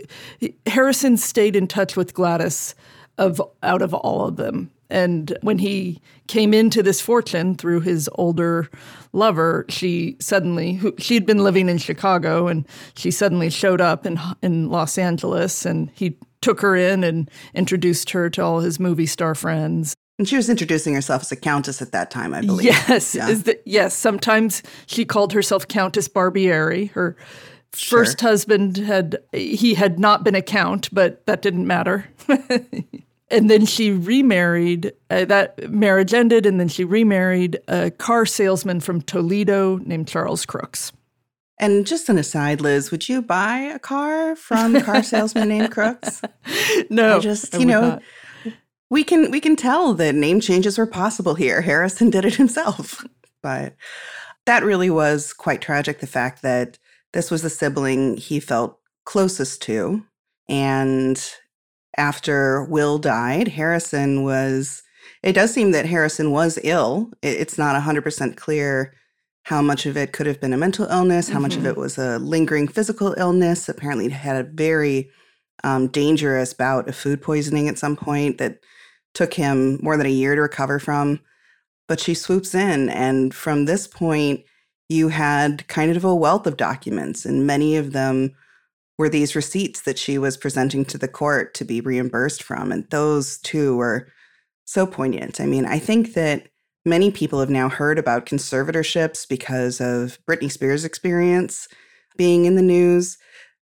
Harrison 0.65 1.17
stayed 1.17 1.55
in 1.55 1.67
touch 1.67 1.95
with 1.95 2.13
Gladys 2.13 2.75
of 3.17 3.41
out 3.63 3.81
of 3.81 3.93
all 3.93 4.25
of 4.27 4.35
them. 4.35 4.71
And 4.89 5.37
when 5.41 5.57
he 5.59 6.01
came 6.27 6.53
into 6.53 6.83
this 6.83 6.99
fortune 6.99 7.55
through 7.55 7.79
his 7.79 8.09
older 8.15 8.69
lover, 9.13 9.65
she 9.69 10.17
suddenly 10.19 10.73
who, 10.73 10.93
she'd 10.97 11.25
been 11.25 11.43
living 11.43 11.69
in 11.69 11.77
Chicago 11.77 12.47
and 12.47 12.67
she 12.93 13.09
suddenly 13.09 13.49
showed 13.49 13.79
up 13.79 14.05
in 14.05 14.19
in 14.41 14.69
Los 14.69 14.97
Angeles 14.97 15.65
and 15.65 15.89
he 15.93 16.17
took 16.41 16.61
her 16.61 16.75
in 16.75 17.03
and 17.03 17.31
introduced 17.53 18.09
her 18.09 18.29
to 18.31 18.43
all 18.43 18.59
his 18.59 18.79
movie 18.79 19.05
star 19.05 19.33
friends. 19.33 19.95
And 20.21 20.29
she 20.29 20.35
was 20.35 20.51
introducing 20.51 20.93
herself 20.93 21.23
as 21.23 21.31
a 21.31 21.35
countess 21.35 21.81
at 21.81 21.93
that 21.93 22.11
time, 22.11 22.35
I 22.35 22.41
believe. 22.41 22.67
Yes, 22.67 23.15
yeah. 23.15 23.33
the, 23.33 23.59
yes. 23.65 23.97
Sometimes 23.97 24.61
she 24.85 25.03
called 25.03 25.33
herself 25.33 25.67
Countess 25.67 26.07
Barbieri. 26.07 26.91
Her 26.91 27.17
sure. 27.73 28.05
first 28.05 28.21
husband 28.21 28.77
had 28.77 29.17
he 29.31 29.73
had 29.73 29.97
not 29.97 30.23
been 30.23 30.35
a 30.35 30.43
count, 30.43 30.93
but 30.93 31.25
that 31.25 31.41
didn't 31.41 31.65
matter. 31.65 32.07
and 33.31 33.49
then 33.49 33.65
she 33.65 33.89
remarried. 33.89 34.93
Uh, 35.09 35.25
that 35.25 35.71
marriage 35.71 36.13
ended, 36.13 36.45
and 36.45 36.59
then 36.59 36.67
she 36.67 36.83
remarried 36.83 37.57
a 37.67 37.89
car 37.89 38.27
salesman 38.27 38.79
from 38.79 39.01
Toledo 39.01 39.77
named 39.77 40.07
Charles 40.07 40.45
Crooks. 40.45 40.91
And 41.57 41.87
just 41.87 42.09
an 42.09 42.19
aside, 42.19 42.61
Liz, 42.61 42.91
would 42.91 43.09
you 43.09 43.23
buy 43.23 43.57
a 43.57 43.79
car 43.79 44.35
from 44.35 44.75
a 44.75 44.83
car 44.83 45.01
salesman 45.01 45.49
named 45.49 45.71
Crooks? 45.71 46.21
No, 46.91 47.17
I 47.17 47.19
just 47.19 47.53
you 47.53 47.65
know, 47.65 47.81
not. 47.81 48.03
We 48.91 49.05
can 49.05 49.31
we 49.31 49.39
can 49.39 49.55
tell 49.55 49.93
that 49.95 50.13
name 50.13 50.41
changes 50.41 50.77
were 50.77 50.85
possible 50.85 51.33
here. 51.33 51.61
Harrison 51.61 52.11
did 52.11 52.25
it 52.25 52.35
himself, 52.43 53.03
but 53.41 53.75
that 54.45 54.63
really 54.63 54.91
was 54.91 55.33
quite 55.33 55.61
tragic. 55.61 55.99
The 55.99 56.07
fact 56.07 56.43
that 56.43 56.77
this 57.13 57.31
was 57.31 57.41
the 57.41 57.49
sibling 57.49 58.17
he 58.17 58.39
felt 58.39 58.77
closest 59.05 59.61
to, 59.63 60.03
and 60.47 61.23
after 61.97 62.65
Will 62.65 62.99
died, 62.99 63.47
Harrison 63.49 64.23
was, 64.23 64.83
it 65.23 65.33
does 65.33 65.53
seem 65.53 65.71
that 65.71 65.85
Harrison 65.85 66.31
was 66.31 66.59
ill. 66.63 67.11
It's 67.21 67.57
not 67.57 67.81
100% 67.81 68.37
clear 68.37 68.93
how 69.43 69.61
much 69.61 69.85
of 69.85 69.97
it 69.97 70.13
could 70.13 70.25
have 70.25 70.39
been 70.39 70.53
a 70.53 70.57
mental 70.57 70.85
illness, 70.85 71.27
how 71.27 71.33
mm-hmm. 71.33 71.41
much 71.43 71.55
of 71.57 71.65
it 71.65 71.71
mm-hmm. 71.71 71.81
was 71.81 71.97
a 71.97 72.19
lingering 72.19 72.67
physical 72.67 73.13
illness. 73.17 73.67
Apparently, 73.67 74.05
he 74.05 74.11
had 74.11 74.37
a 74.37 74.49
very 74.49 75.09
um, 75.63 75.87
dangerous 75.87 76.53
bout 76.53 76.87
of 76.87 76.95
food 76.95 77.21
poisoning 77.21 77.67
at 77.67 77.77
some 77.77 77.95
point 77.95 78.37
that 78.37 78.59
took 79.13 79.33
him 79.33 79.79
more 79.81 79.97
than 79.97 80.05
a 80.05 80.09
year 80.09 80.35
to 80.35 80.41
recover 80.41 80.79
from. 80.79 81.19
But 81.87 81.99
she 81.99 82.13
swoops 82.13 82.55
in, 82.55 82.89
and 82.89 83.33
from 83.33 83.65
this 83.65 83.87
point, 83.87 84.45
you 84.87 85.09
had 85.09 85.67
kind 85.67 85.95
of 85.95 86.03
a 86.03 86.15
wealth 86.15 86.47
of 86.47 86.57
documents, 86.57 87.25
and 87.25 87.47
many 87.47 87.75
of 87.75 87.91
them 87.91 88.35
were 88.97 89.09
these 89.09 89.35
receipts 89.35 89.81
that 89.81 89.97
she 89.97 90.17
was 90.17 90.37
presenting 90.37 90.85
to 90.85 90.97
the 90.97 91.07
court 91.07 91.53
to 91.55 91.65
be 91.65 91.81
reimbursed 91.81 92.43
from. 92.43 92.71
And 92.71 92.89
those 92.89 93.39
two 93.39 93.75
were 93.75 94.07
so 94.65 94.85
poignant. 94.85 95.41
I 95.41 95.45
mean, 95.45 95.65
I 95.65 95.79
think 95.79 96.13
that 96.13 96.47
many 96.85 97.11
people 97.11 97.39
have 97.39 97.49
now 97.49 97.67
heard 97.67 97.97
about 97.97 98.25
conservatorships 98.25 99.27
because 99.27 99.81
of 99.81 100.19
Britney 100.29 100.51
Spears' 100.51 100.85
experience 100.85 101.67
being 102.17 102.45
in 102.45 102.55
the 102.55 102.61
news. 102.61 103.17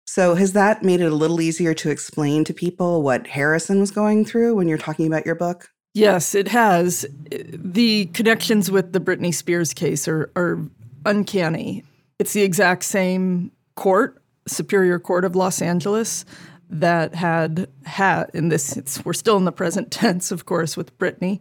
So, 0.05 0.35
has 0.35 0.53
that 0.53 0.83
made 0.83 1.01
it 1.01 1.11
a 1.11 1.15
little 1.15 1.41
easier 1.41 1.73
to 1.75 1.89
explain 1.89 2.43
to 2.45 2.53
people 2.53 3.01
what 3.01 3.27
Harrison 3.27 3.79
was 3.79 3.91
going 3.91 4.23
through 4.23 4.55
when 4.55 4.67
you're 4.67 4.77
talking 4.77 5.07
about 5.07 5.25
your 5.25 5.35
book? 5.35 5.71
Yes, 5.95 6.35
it 6.35 6.49
has. 6.49 7.05
The 7.31 8.05
connections 8.07 8.69
with 8.69 8.93
the 8.93 8.99
Britney 8.99 9.33
Spears 9.33 9.73
case 9.73 10.07
are, 10.07 10.29
are 10.35 10.59
uncanny. 11.05 11.83
It's 12.19 12.33
the 12.33 12.43
exact 12.43 12.83
same 12.83 13.51
court 13.75 14.21
Superior 14.47 14.99
Court 14.99 15.25
of 15.25 15.35
Los 15.35 15.61
Angeles 15.61 16.25
that 16.69 17.15
had 17.15 17.69
had 17.83 18.29
in 18.33 18.49
this 18.49 19.03
we're 19.05 19.13
still 19.13 19.37
in 19.37 19.45
the 19.45 19.51
present 19.51 19.91
tense 19.91 20.31
of 20.31 20.45
course 20.45 20.75
with 20.75 20.97
Britney 20.97 21.39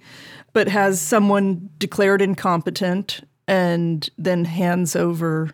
but 0.53 0.69
has 0.69 1.01
someone 1.01 1.71
declared 1.79 2.21
incompetent 2.21 3.21
and 3.49 4.09
then 4.19 4.45
hands 4.45 4.95
over 4.95 5.51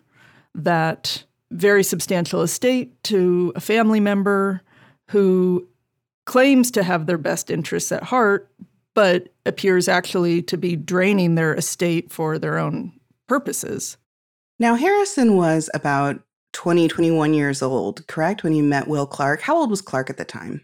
that 0.53 1.23
very 1.51 1.83
substantial 1.83 2.41
estate 2.41 3.01
to 3.03 3.51
a 3.55 3.59
family 3.59 3.99
member 3.99 4.61
who 5.09 5.67
claims 6.25 6.71
to 6.71 6.83
have 6.83 7.05
their 7.05 7.17
best 7.17 7.49
interests 7.49 7.91
at 7.91 8.03
heart 8.03 8.49
but 8.93 9.29
appears 9.45 9.87
actually 9.87 10.41
to 10.41 10.57
be 10.57 10.75
draining 10.75 11.35
their 11.35 11.53
estate 11.53 12.11
for 12.11 12.37
their 12.37 12.57
own 12.57 12.91
purposes. 13.27 13.97
Now 14.59 14.75
Harrison 14.75 15.35
was 15.35 15.69
about 15.73 16.21
20, 16.53 16.87
21 16.87 17.33
years 17.33 17.61
old, 17.61 18.05
correct? 18.07 18.43
When 18.43 18.53
you 18.53 18.63
met 18.63 18.87
Will 18.87 19.05
Clark. 19.05 19.41
How 19.41 19.55
old 19.55 19.69
was 19.69 19.81
Clark 19.81 20.09
at 20.09 20.17
the 20.17 20.25
time? 20.25 20.61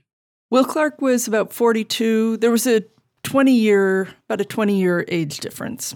Will 0.49 0.65
Clark 0.65 1.01
was 1.01 1.27
about 1.27 1.53
42. 1.53 2.37
There 2.37 2.51
was 2.51 2.67
a 2.67 2.83
20 3.23 3.53
year, 3.53 4.09
about 4.29 4.41
a 4.41 4.45
20 4.45 4.77
year 4.77 5.05
age 5.07 5.39
difference. 5.39 5.95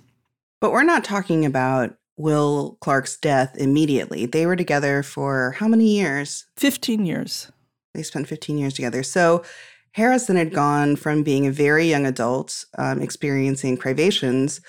But 0.60 0.72
we're 0.72 0.84
not 0.84 1.04
talking 1.04 1.46
about 1.46 1.96
Will 2.22 2.78
Clark's 2.82 3.18
death 3.18 3.56
immediately. 3.58 4.26
They 4.26 4.46
were 4.46 4.56
together 4.56 5.04
for 5.04 5.52
how 5.52 5.68
many 5.68 5.98
years? 5.98 6.46
15 6.58 7.06
years. 7.06 7.52
They 7.94 8.04
spent 8.04 8.28
15 8.28 8.58
years 8.58 8.74
together. 8.74 9.04
So 9.04 9.44
Harrison 9.94 10.38
had 10.38 10.54
gone 10.54 10.96
from 10.96 11.24
being 11.24 11.46
a 11.46 11.52
very 11.52 11.90
young 11.90 12.06
adult, 12.06 12.66
um, 12.78 13.02
experiencing 13.02 13.76
privations, 13.76 14.62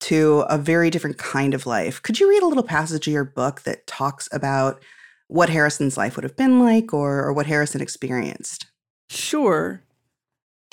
to 0.00 0.40
a 0.48 0.58
very 0.58 0.90
different 0.90 1.18
kind 1.18 1.54
of 1.54 1.66
life. 1.66 2.02
Could 2.02 2.20
you 2.20 2.28
read 2.28 2.42
a 2.42 2.46
little 2.46 2.62
passage 2.62 3.06
of 3.06 3.12
your 3.12 3.24
book 3.24 3.62
that 3.62 3.86
talks 3.86 4.28
about 4.32 4.82
what 5.28 5.48
Harrison's 5.48 5.96
life 5.96 6.16
would 6.16 6.24
have 6.24 6.36
been 6.36 6.60
like 6.60 6.92
or, 6.92 7.24
or 7.24 7.32
what 7.32 7.46
Harrison 7.46 7.80
experienced? 7.80 8.66
Sure. 9.08 9.82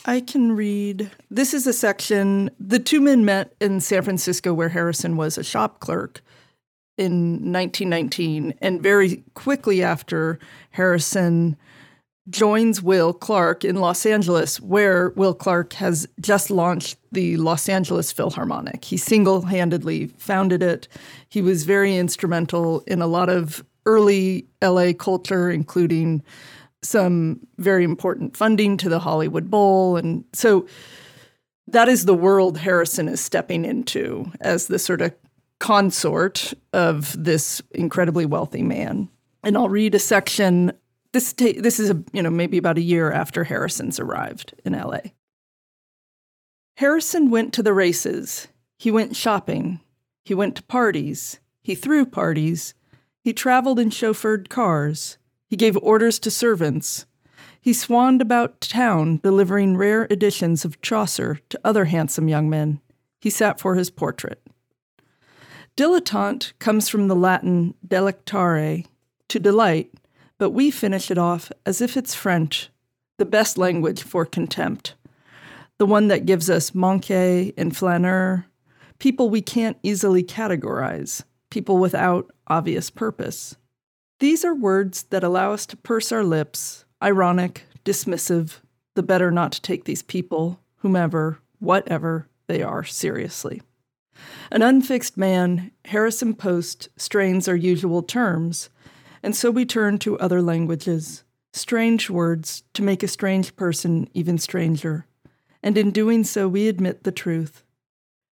I 0.05 0.21
can 0.21 0.51
read. 0.51 1.09
This 1.31 1.53
is 1.53 1.65
a 1.65 1.73
section. 1.73 2.51
The 2.59 2.79
two 2.79 3.01
men 3.01 3.25
met 3.25 3.53
in 3.59 3.79
San 3.81 4.03
Francisco 4.03 4.53
where 4.53 4.69
Harrison 4.69 5.17
was 5.17 5.37
a 5.37 5.43
shop 5.43 5.79
clerk 5.79 6.21
in 6.97 7.51
1919. 7.51 8.53
And 8.61 8.81
very 8.81 9.23
quickly 9.33 9.81
after, 9.81 10.39
Harrison 10.71 11.57
joins 12.29 12.81
Will 12.81 13.13
Clark 13.13 13.63
in 13.63 13.75
Los 13.77 14.05
Angeles, 14.05 14.59
where 14.59 15.09
Will 15.15 15.33
Clark 15.33 15.73
has 15.73 16.07
just 16.19 16.49
launched 16.49 16.97
the 17.11 17.37
Los 17.37 17.67
Angeles 17.67 18.11
Philharmonic. 18.11 18.85
He 18.85 18.97
single 18.97 19.41
handedly 19.41 20.07
founded 20.17 20.63
it. 20.63 20.87
He 21.29 21.41
was 21.41 21.65
very 21.65 21.97
instrumental 21.97 22.81
in 22.87 23.01
a 23.01 23.07
lot 23.07 23.29
of 23.29 23.63
early 23.85 24.45
LA 24.61 24.93
culture, 24.93 25.51
including 25.51 26.23
some 26.87 27.45
very 27.57 27.83
important 27.83 28.37
funding 28.37 28.77
to 28.77 28.89
the 28.89 28.99
Hollywood 28.99 29.49
Bowl. 29.49 29.97
And 29.97 30.23
so 30.33 30.67
that 31.67 31.89
is 31.89 32.05
the 32.05 32.13
world 32.13 32.57
Harrison 32.57 33.07
is 33.07 33.19
stepping 33.19 33.65
into 33.65 34.31
as 34.41 34.67
the 34.67 34.79
sort 34.79 35.01
of 35.01 35.13
consort 35.59 36.53
of 36.73 37.15
this 37.21 37.61
incredibly 37.71 38.25
wealthy 38.25 38.61
man. 38.61 39.09
And 39.43 39.57
I'll 39.57 39.69
read 39.69 39.95
a 39.95 39.99
section 39.99 40.71
this 41.15 41.31
ta- 41.31 41.53
this 41.57 41.79
is 41.79 41.89
a, 41.89 42.03
you 42.11 42.21
know 42.21 42.29
maybe 42.29 42.57
about 42.57 42.77
a 42.77 42.81
year 42.81 43.09
after 43.09 43.45
Harrison's 43.45 44.01
arrived 44.01 44.53
in 44.65 44.73
LA. 44.73 44.99
Harrison 46.75 47.29
went 47.29 47.53
to 47.53 47.63
the 47.63 47.73
races. 47.73 48.49
He 48.77 48.91
went 48.91 49.15
shopping. 49.15 49.79
He 50.25 50.33
went 50.33 50.57
to 50.57 50.63
parties. 50.63 51.39
He 51.63 51.73
threw 51.73 52.05
parties. 52.05 52.73
He 53.23 53.31
traveled 53.31 53.79
in 53.79 53.91
chauffeured 53.91 54.49
cars. 54.49 55.17
He 55.55 55.57
gave 55.57 55.77
orders 55.77 56.19
to 56.19 56.29
servants. 56.29 57.05
He 57.61 57.71
swanned 57.71 58.21
about 58.21 58.59
town 58.59 59.21
delivering 59.23 59.77
rare 59.77 60.05
editions 60.11 60.65
of 60.65 60.81
Chaucer 60.81 61.39
to 61.47 61.59
other 61.63 61.85
handsome 61.85 62.27
young 62.27 62.49
men. 62.49 62.81
He 63.21 63.29
sat 63.29 63.57
for 63.57 63.75
his 63.75 63.89
portrait. 63.89 64.45
Dilettante 65.77 66.51
comes 66.59 66.89
from 66.89 67.07
the 67.07 67.15
Latin 67.15 67.73
delectare, 67.87 68.85
to 69.29 69.39
delight, 69.39 69.93
but 70.37 70.49
we 70.49 70.71
finish 70.71 71.09
it 71.09 71.17
off 71.17 71.53
as 71.65 71.79
if 71.79 71.95
it's 71.95 72.13
French, 72.13 72.69
the 73.17 73.23
best 73.23 73.57
language 73.57 74.03
for 74.03 74.25
contempt, 74.25 74.95
the 75.77 75.85
one 75.85 76.09
that 76.09 76.25
gives 76.25 76.49
us 76.49 76.71
manqué 76.71 77.53
and 77.55 77.71
flâneur, 77.71 78.43
people 78.99 79.29
we 79.29 79.39
can't 79.39 79.77
easily 79.83 80.21
categorize, 80.21 81.23
people 81.49 81.77
without 81.77 82.29
obvious 82.47 82.89
purpose. 82.89 83.55
These 84.19 84.45
are 84.45 84.55
words 84.55 85.03
that 85.03 85.23
allow 85.23 85.51
us 85.51 85.65
to 85.67 85.77
purse 85.77 86.11
our 86.11 86.23
lips, 86.23 86.85
ironic, 87.03 87.63
dismissive, 87.83 88.59
the 88.93 89.03
better 89.03 89.29
not 89.29 89.51
to 89.53 89.61
take 89.61 89.83
these 89.83 90.01
people, 90.01 90.61
whomever, 90.77 91.39
whatever 91.59 92.27
they 92.47 92.63
are, 92.63 92.83
seriously. 92.83 93.61
An 94.51 94.61
unfixed 94.61 95.17
man, 95.17 95.71
Harrison 95.85 96.33
Post 96.33 96.87
strains 96.95 97.47
our 97.49 97.55
usual 97.55 98.01
terms, 98.01 98.69
and 99.21 99.35
so 99.35 99.51
we 99.51 99.65
turn 99.65 99.97
to 99.99 100.17
other 100.19 100.41
languages, 100.41 101.23
strange 101.51 102.09
words 102.09 102.63
to 102.73 102.81
make 102.81 103.03
a 103.03 103.09
strange 103.09 103.55
person 103.57 104.07
even 104.13 104.37
stranger. 104.37 105.05
And 105.61 105.77
in 105.77 105.91
doing 105.91 106.23
so, 106.23 106.47
we 106.47 106.69
admit 106.69 107.03
the 107.03 107.11
truth 107.11 107.63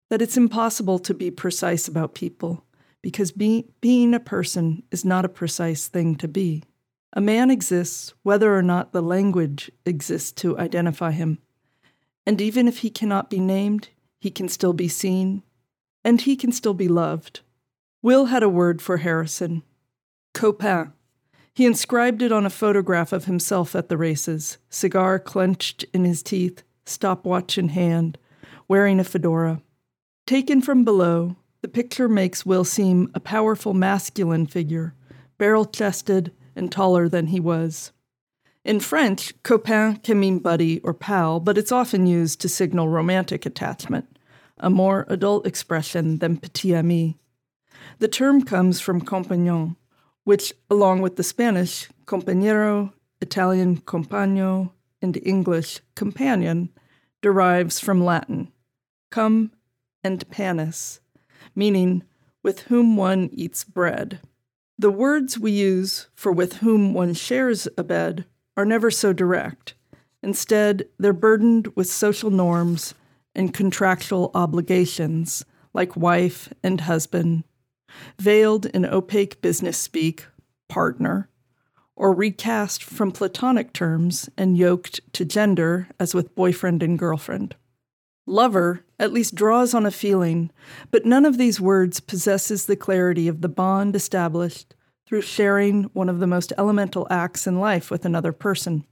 that 0.09 0.21
it's 0.21 0.35
impossible 0.35 0.99
to 0.99 1.13
be 1.13 1.31
precise 1.31 1.87
about 1.87 2.15
people, 2.15 2.65
because 3.01 3.31
be, 3.31 3.65
being 3.81 4.13
a 4.13 4.19
person 4.19 4.83
is 4.91 5.05
not 5.05 5.25
a 5.25 5.29
precise 5.29 5.87
thing 5.87 6.15
to 6.15 6.27
be. 6.27 6.63
A 7.13 7.21
man 7.21 7.49
exists 7.49 8.13
whether 8.23 8.55
or 8.55 8.61
not 8.61 8.91
the 8.91 9.01
language 9.01 9.71
exists 9.85 10.31
to 10.33 10.57
identify 10.59 11.11
him. 11.11 11.39
And 12.25 12.39
even 12.39 12.67
if 12.67 12.79
he 12.79 12.89
cannot 12.89 13.29
be 13.29 13.39
named, 13.39 13.89
he 14.19 14.29
can 14.29 14.47
still 14.49 14.73
be 14.73 14.87
seen, 14.87 15.41
and 16.03 16.21
he 16.21 16.35
can 16.35 16.51
still 16.51 16.73
be 16.73 16.87
loved. 16.87 17.39
Will 18.01 18.25
had 18.25 18.43
a 18.43 18.49
word 18.49 18.81
for 18.81 18.97
Harrison 18.97 19.63
copain. 20.33 20.93
He 21.53 21.65
inscribed 21.65 22.21
it 22.21 22.31
on 22.31 22.45
a 22.45 22.49
photograph 22.49 23.11
of 23.11 23.25
himself 23.25 23.75
at 23.75 23.89
the 23.89 23.97
races, 23.97 24.57
cigar 24.69 25.19
clenched 25.19 25.83
in 25.93 26.05
his 26.05 26.23
teeth, 26.23 26.63
stopwatch 26.85 27.57
in 27.57 27.69
hand, 27.69 28.17
wearing 28.67 28.99
a 28.99 29.03
fedora. 29.03 29.61
Taken 30.25 30.61
from 30.61 30.85
below, 30.85 31.35
the 31.61 31.67
picture 31.67 32.07
makes 32.07 32.45
Will 32.45 32.63
seem 32.63 33.09
a 33.13 33.19
powerful 33.19 33.73
masculine 33.73 34.45
figure, 34.45 34.93
barrel 35.37 35.65
chested 35.65 36.31
and 36.55 36.71
taller 36.71 37.09
than 37.09 37.27
he 37.27 37.39
was. 37.39 37.91
In 38.63 38.79
French, 38.79 39.33
copain 39.43 40.03
can 40.03 40.19
mean 40.19 40.39
buddy 40.39 40.79
or 40.79 40.93
pal, 40.93 41.39
but 41.39 41.57
it's 41.57 41.71
often 41.71 42.05
used 42.05 42.41
to 42.41 42.49
signal 42.49 42.89
romantic 42.89 43.45
attachment, 43.45 44.19
a 44.57 44.69
more 44.69 45.05
adult 45.09 45.47
expression 45.47 46.17
than 46.17 46.37
petit 46.37 46.75
ami. 46.75 47.17
The 47.99 48.07
term 48.07 48.43
comes 48.43 48.79
from 48.79 49.01
compagnon, 49.01 49.75
which, 50.23 50.53
along 50.69 51.01
with 51.01 51.15
the 51.15 51.23
Spanish 51.23 51.89
compañero, 52.05 52.93
Italian 53.21 53.77
compagno, 53.81 54.71
and 55.01 55.17
English 55.25 55.79
companion, 55.95 56.69
derives 57.21 57.79
from 57.79 58.03
Latin 58.03 58.51
cum 59.09 59.51
and 60.03 60.29
panis, 60.29 60.99
meaning 61.59 62.01
with 62.41 62.61
whom 62.61 62.95
one 62.95 63.29
eats 63.33 63.65
bread. 63.65 64.21
The 64.77 64.89
words 64.89 65.37
we 65.37 65.51
use 65.51 66.07
for 66.15 66.31
with 66.31 66.57
whom 66.57 66.93
one 66.93 67.13
shares 67.13 67.67
a 67.77 67.83
bed 67.83 68.23
are 68.55 68.63
never 68.63 68.89
so 68.89 69.11
direct. 69.11 69.73
Instead, 70.23 70.85
they're 70.97 71.11
burdened 71.11 71.67
with 71.75 71.91
social 71.91 72.31
norms 72.31 72.93
and 73.35 73.53
contractual 73.53 74.31
obligations, 74.33 75.45
like 75.73 75.97
wife 75.97 76.51
and 76.63 76.81
husband, 76.81 77.43
veiled 78.17 78.65
in 78.67 78.85
opaque 78.85 79.41
business 79.41 79.77
speak, 79.77 80.25
partner, 80.69 81.29
or 81.95 82.13
recast 82.13 82.81
from 82.81 83.11
platonic 83.11 83.73
terms 83.73 84.29
and 84.37 84.57
yoked 84.57 85.01
to 85.11 85.25
gender, 85.25 85.89
as 85.99 86.15
with 86.15 86.35
boyfriend 86.35 86.81
and 86.81 86.97
girlfriend. 86.97 87.55
Lover 88.29 88.85
at 88.99 89.11
least 89.11 89.33
draws 89.33 89.73
on 89.73 89.87
a 89.87 89.91
feeling, 89.91 90.51
but 90.91 91.03
none 91.03 91.25
of 91.25 91.39
these 91.39 91.59
words 91.59 91.99
possesses 91.99 92.65
the 92.67 92.75
clarity 92.75 93.27
of 93.27 93.41
the 93.41 93.49
bond 93.49 93.95
established 93.95 94.75
through 95.07 95.21
sharing 95.21 95.85
one 95.93 96.09
of 96.09 96.19
the 96.19 96.27
most 96.27 96.53
elemental 96.55 97.07
acts 97.09 97.47
in 97.47 97.59
life 97.59 97.89
with 97.89 98.05
another 98.05 98.31
person. 98.31 98.85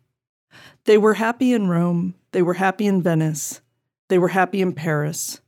They 0.86 0.98
were 0.98 1.14
happy 1.14 1.54
in 1.54 1.68
Rome, 1.68 2.16
they 2.32 2.42
were 2.42 2.56
happy 2.56 2.88
in 2.88 3.04
Venice, 3.04 3.62
they 4.08 4.18
were 4.18 4.30
happy 4.30 4.60
in 4.60 4.74
Paris, 4.74 5.40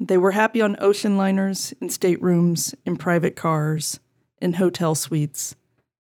they 0.00 0.18
were 0.18 0.32
happy 0.32 0.60
on 0.60 0.76
ocean 0.80 1.16
liners, 1.16 1.72
in 1.80 1.88
staterooms, 1.88 2.74
in 2.84 2.96
private 2.96 3.36
cars, 3.36 4.00
in 4.42 4.54
hotel 4.54 4.96
suites, 4.96 5.54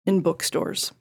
in 0.07 0.21
bookstores. 0.21 0.93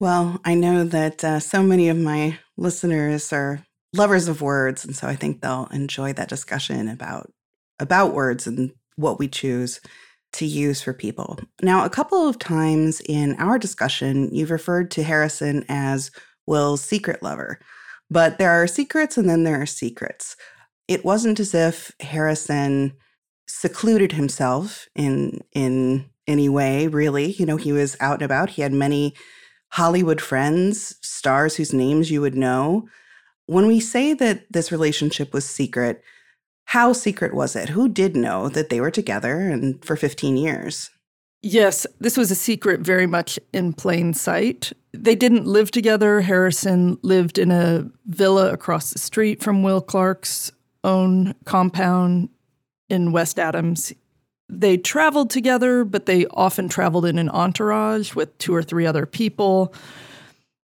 Well, 0.00 0.40
I 0.46 0.54
know 0.54 0.84
that 0.84 1.22
uh, 1.22 1.40
so 1.40 1.62
many 1.62 1.90
of 1.90 1.98
my 1.98 2.38
listeners 2.56 3.32
are 3.34 3.66
lovers 3.96 4.28
of 4.28 4.40
words, 4.42 4.84
and 4.84 4.94
so 4.94 5.08
I 5.08 5.16
think 5.16 5.40
they'll 5.40 5.68
enjoy 5.72 6.12
that 6.14 6.28
discussion 6.28 6.88
about 6.88 7.32
about 7.78 8.14
words 8.14 8.46
and 8.46 8.72
what 8.96 9.18
we 9.18 9.28
choose 9.28 9.80
to 10.32 10.46
use 10.46 10.82
for 10.82 10.92
people. 10.92 11.38
Now, 11.62 11.84
a 11.84 11.90
couple 11.90 12.28
of 12.28 12.38
times 12.38 13.00
in 13.00 13.36
our 13.36 13.58
discussion, 13.58 14.34
you've 14.34 14.50
referred 14.50 14.90
to 14.92 15.02
Harrison 15.02 15.64
as 15.68 16.10
Will's 16.46 16.82
secret 16.82 17.22
lover, 17.22 17.58
but 18.10 18.38
there 18.38 18.50
are 18.50 18.66
secrets 18.66 19.16
and 19.16 19.28
then 19.28 19.44
there 19.44 19.60
are 19.60 19.66
secrets. 19.66 20.36
It 20.88 21.04
wasn't 21.04 21.40
as 21.40 21.54
if 21.54 21.92
Harrison 22.00 22.92
secluded 23.48 24.12
himself 24.12 24.88
in 24.94 25.40
in 25.52 26.10
any 26.26 26.48
way, 26.48 26.86
really. 26.86 27.32
You 27.32 27.46
know, 27.46 27.56
he 27.56 27.72
was 27.72 27.96
out 28.00 28.14
and 28.14 28.22
about. 28.22 28.50
He 28.50 28.62
had 28.62 28.72
many 28.72 29.14
Hollywood 29.70 30.20
friends, 30.20 30.96
stars 31.02 31.56
whose 31.56 31.72
names 31.72 32.10
you 32.10 32.20
would 32.20 32.34
know. 32.34 32.88
When 33.46 33.66
we 33.66 33.80
say 33.80 34.12
that 34.14 34.52
this 34.52 34.72
relationship 34.72 35.32
was 35.32 35.48
secret, 35.48 36.02
how 36.66 36.92
secret 36.92 37.32
was 37.32 37.54
it? 37.54 37.70
Who 37.70 37.88
did 37.88 38.16
know 38.16 38.48
that 38.48 38.68
they 38.68 38.80
were 38.80 38.90
together 38.90 39.38
and 39.38 39.82
for 39.84 39.96
15 39.96 40.36
years? 40.36 40.90
Yes, 41.42 41.86
this 42.00 42.16
was 42.16 42.32
a 42.32 42.34
secret 42.34 42.80
very 42.80 43.06
much 43.06 43.38
in 43.52 43.72
plain 43.72 44.14
sight. 44.14 44.72
They 44.92 45.14
didn't 45.14 45.46
live 45.46 45.70
together. 45.70 46.22
Harrison 46.22 46.98
lived 47.02 47.38
in 47.38 47.52
a 47.52 47.88
villa 48.06 48.52
across 48.52 48.92
the 48.92 48.98
street 48.98 49.42
from 49.42 49.62
Will 49.62 49.80
Clark's 49.80 50.50
own 50.82 51.34
compound 51.44 52.30
in 52.88 53.12
West 53.12 53.38
Adams. 53.38 53.92
They 54.48 54.76
traveled 54.76 55.30
together, 55.30 55.84
but 55.84 56.06
they 56.06 56.26
often 56.26 56.68
traveled 56.68 57.06
in 57.06 57.18
an 57.18 57.28
entourage 57.28 58.14
with 58.14 58.36
two 58.38 58.54
or 58.54 58.62
three 58.62 58.86
other 58.86 59.06
people. 59.06 59.72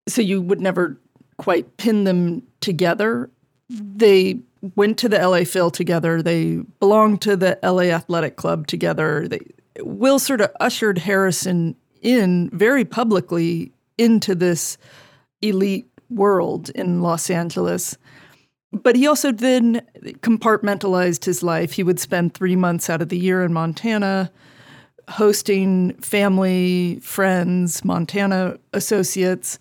So 0.08 0.22
you 0.22 0.42
would 0.42 0.62
never 0.62 1.00
quite 1.38 1.78
pin 1.78 2.06
them 2.06 2.44
together. 2.62 3.30
They 3.70 4.40
went 4.76 4.98
to 5.00 5.10
the 5.10 5.18
LA 5.18 5.44
Phil 5.44 5.72
together. 5.72 6.22
They 6.22 6.58
belonged 6.80 7.22
to 7.22 7.36
the 7.36 7.60
LA 7.64 7.94
Athletic 7.94 8.36
Club 8.36 8.68
together. 8.68 9.28
They, 9.28 9.40
Will 9.80 10.20
sort 10.20 10.42
of 10.42 10.52
ushered 10.60 10.98
Harrison 10.98 11.76
in 12.02 12.50
very 12.52 12.84
publicly 12.84 13.72
into 13.98 14.36
this 14.36 14.78
elite 15.42 15.88
world 16.10 16.70
in 16.72 17.02
Los 17.02 17.30
Angeles. 17.30 17.98
But 18.74 18.96
he 18.96 19.08
also 19.08 19.32
then 19.32 19.82
compartmentalized 20.20 21.26
his 21.26 21.42
life. 21.42 21.74
He 21.74 21.84
would 21.84 22.00
spend 22.00 22.34
three 22.34 22.56
months 22.56 22.90
out 22.90 23.02
of 23.02 23.10
the 23.10 23.18
year 23.18 23.44
in 23.44 23.54
Montana 23.54 24.32
hosting 25.10 25.94
family, 25.96 27.00
friends, 27.02 27.84
Montana 27.84 28.58
associates. 28.74 29.60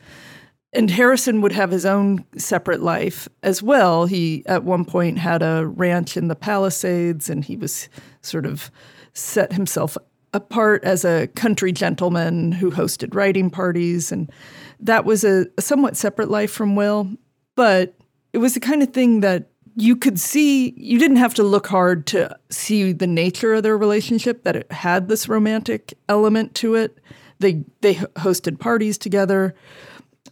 And 0.72 0.90
Harrison 0.90 1.40
would 1.40 1.52
have 1.52 1.70
his 1.70 1.84
own 1.84 2.24
separate 2.36 2.80
life 2.80 3.28
as 3.42 3.62
well. 3.62 4.06
He, 4.06 4.44
at 4.46 4.62
one 4.62 4.84
point, 4.84 5.18
had 5.18 5.42
a 5.42 5.66
ranch 5.66 6.16
in 6.16 6.28
the 6.28 6.36
Palisades 6.36 7.28
and 7.28 7.44
he 7.44 7.56
was 7.56 7.88
sort 8.22 8.46
of 8.46 8.70
set 9.12 9.52
himself 9.52 9.98
apart 10.32 10.84
as 10.84 11.04
a 11.04 11.26
country 11.28 11.72
gentleman 11.72 12.52
who 12.52 12.70
hosted 12.70 13.14
writing 13.16 13.50
parties. 13.50 14.12
And 14.12 14.30
that 14.78 15.04
was 15.04 15.24
a, 15.24 15.46
a 15.58 15.62
somewhat 15.62 15.96
separate 15.96 16.30
life 16.30 16.52
from 16.52 16.76
Will. 16.76 17.10
But 17.56 17.94
it 18.32 18.38
was 18.38 18.54
the 18.54 18.60
kind 18.60 18.82
of 18.82 18.92
thing 18.92 19.20
that 19.20 19.50
you 19.76 19.96
could 19.96 20.18
see 20.18 20.72
you 20.76 20.98
didn't 20.98 21.16
have 21.16 21.34
to 21.34 21.42
look 21.42 21.66
hard 21.66 22.06
to 22.08 22.36
see 22.50 22.92
the 22.92 23.06
nature 23.06 23.54
of 23.54 23.62
their 23.62 23.78
relationship 23.78 24.44
that 24.44 24.56
it 24.56 24.70
had 24.70 25.08
this 25.08 25.28
romantic 25.28 25.94
element 26.08 26.54
to 26.56 26.74
it 26.74 26.98
they 27.38 27.64
they 27.80 27.94
hosted 27.94 28.58
parties 28.58 28.98
together 28.98 29.54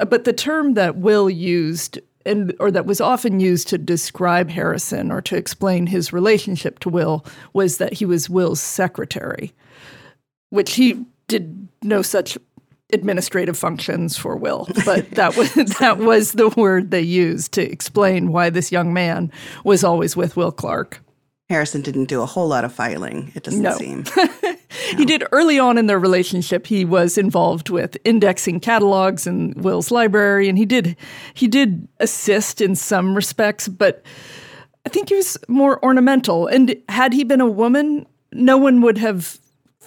Uh, 0.01 0.05
but 0.05 0.25
the 0.25 0.33
term 0.33 0.75
that 0.75 0.97
will 0.97 1.29
used 1.29 1.99
and 2.27 2.55
or 2.61 2.71
that 2.71 2.85
was 2.85 3.01
often 3.01 3.41
used 3.41 3.69
to 3.69 3.79
describe 3.79 4.51
Harrison 4.51 5.11
or 5.11 5.23
to 5.23 5.37
explain 5.37 5.87
his 5.87 6.13
relationship 6.13 6.79
to 6.81 6.89
Will 6.89 7.25
was 7.53 7.79
that 7.79 7.95
he 7.95 8.05
was 8.05 8.29
Will's 8.29 8.61
secretary 8.61 9.55
which 10.51 10.75
he 10.75 11.05
did 11.27 11.69
no 11.83 12.03
such 12.03 12.39
administrative 12.93 13.59
functions 13.59 14.17
for 14.17 14.37
Will, 14.37 14.67
but 14.85 15.11
that 15.13 15.37
was 15.37 15.53
that 15.79 15.99
was 15.99 16.33
the 16.33 16.49
word 16.51 16.91
they 16.91 17.03
used 17.03 17.53
to 17.53 17.71
explain 17.71 18.33
why 18.33 18.51
this 18.51 18.73
young 18.73 18.93
man 18.93 19.31
was 19.65 19.85
always 19.85 20.17
with 20.17 20.37
Will 20.37 20.53
Clark. 20.53 21.01
Harrison 21.49 21.81
didn't 21.81 22.07
do 22.07 22.21
a 22.21 22.27
whole 22.27 22.49
lot 22.49 22.65
of 22.65 22.73
filing, 22.73 23.33
it 23.35 23.43
doesn't 23.43 23.63
no. 23.63 23.77
seem. 23.77 24.05
he 24.97 25.05
did 25.05 25.25
early 25.33 25.59
on 25.59 25.79
in 25.79 25.87
their 25.87 25.99
relationship. 25.99 26.67
He 26.67 26.85
was 26.85 27.19
involved 27.19 27.71
with 27.71 27.97
indexing 28.05 28.61
catalogs 28.61 29.27
in 29.27 29.53
Will's 29.57 29.91
library, 29.91 30.49
and 30.49 30.57
he 30.57 30.67
did 30.67 30.97
he 31.35 31.49
did 31.49 31.89
assist 32.01 32.61
in 32.61 32.75
some 32.75 33.15
respects, 33.15 33.69
but 33.69 34.03
I 34.87 34.89
think 34.89 35.11
he 35.11 35.17
was 35.17 35.37
more 35.49 35.85
ornamental. 35.85 36.47
And 36.47 36.75
had 36.89 37.13
he 37.13 37.25
been 37.25 37.41
a 37.41 37.47
woman, 37.47 38.07
no 38.33 38.57
one 38.57 38.81
would 38.81 38.99
have 38.99 39.39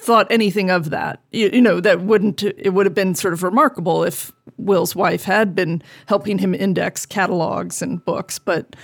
thought 0.02 0.26
anything 0.30 0.70
of 0.70 0.90
that. 0.90 1.20
You, 1.30 1.50
you, 1.52 1.60
know, 1.60 1.80
that 1.80 2.02
wouldn't, 2.02 2.42
it 2.42 2.72
would 2.72 2.86
have 2.86 2.94
been 2.94 3.14
sort 3.14 3.34
of 3.34 3.42
remarkable 3.42 4.04
if 4.04 4.32
Will's 4.58 4.96
wife 4.96 5.24
had 5.24 5.54
been 5.54 5.82
helping 6.06 6.38
him 6.38 6.54
index 6.54 7.06
catalogs 7.06 7.82
and 7.82 8.04
books, 8.04 8.38
but 8.38 8.74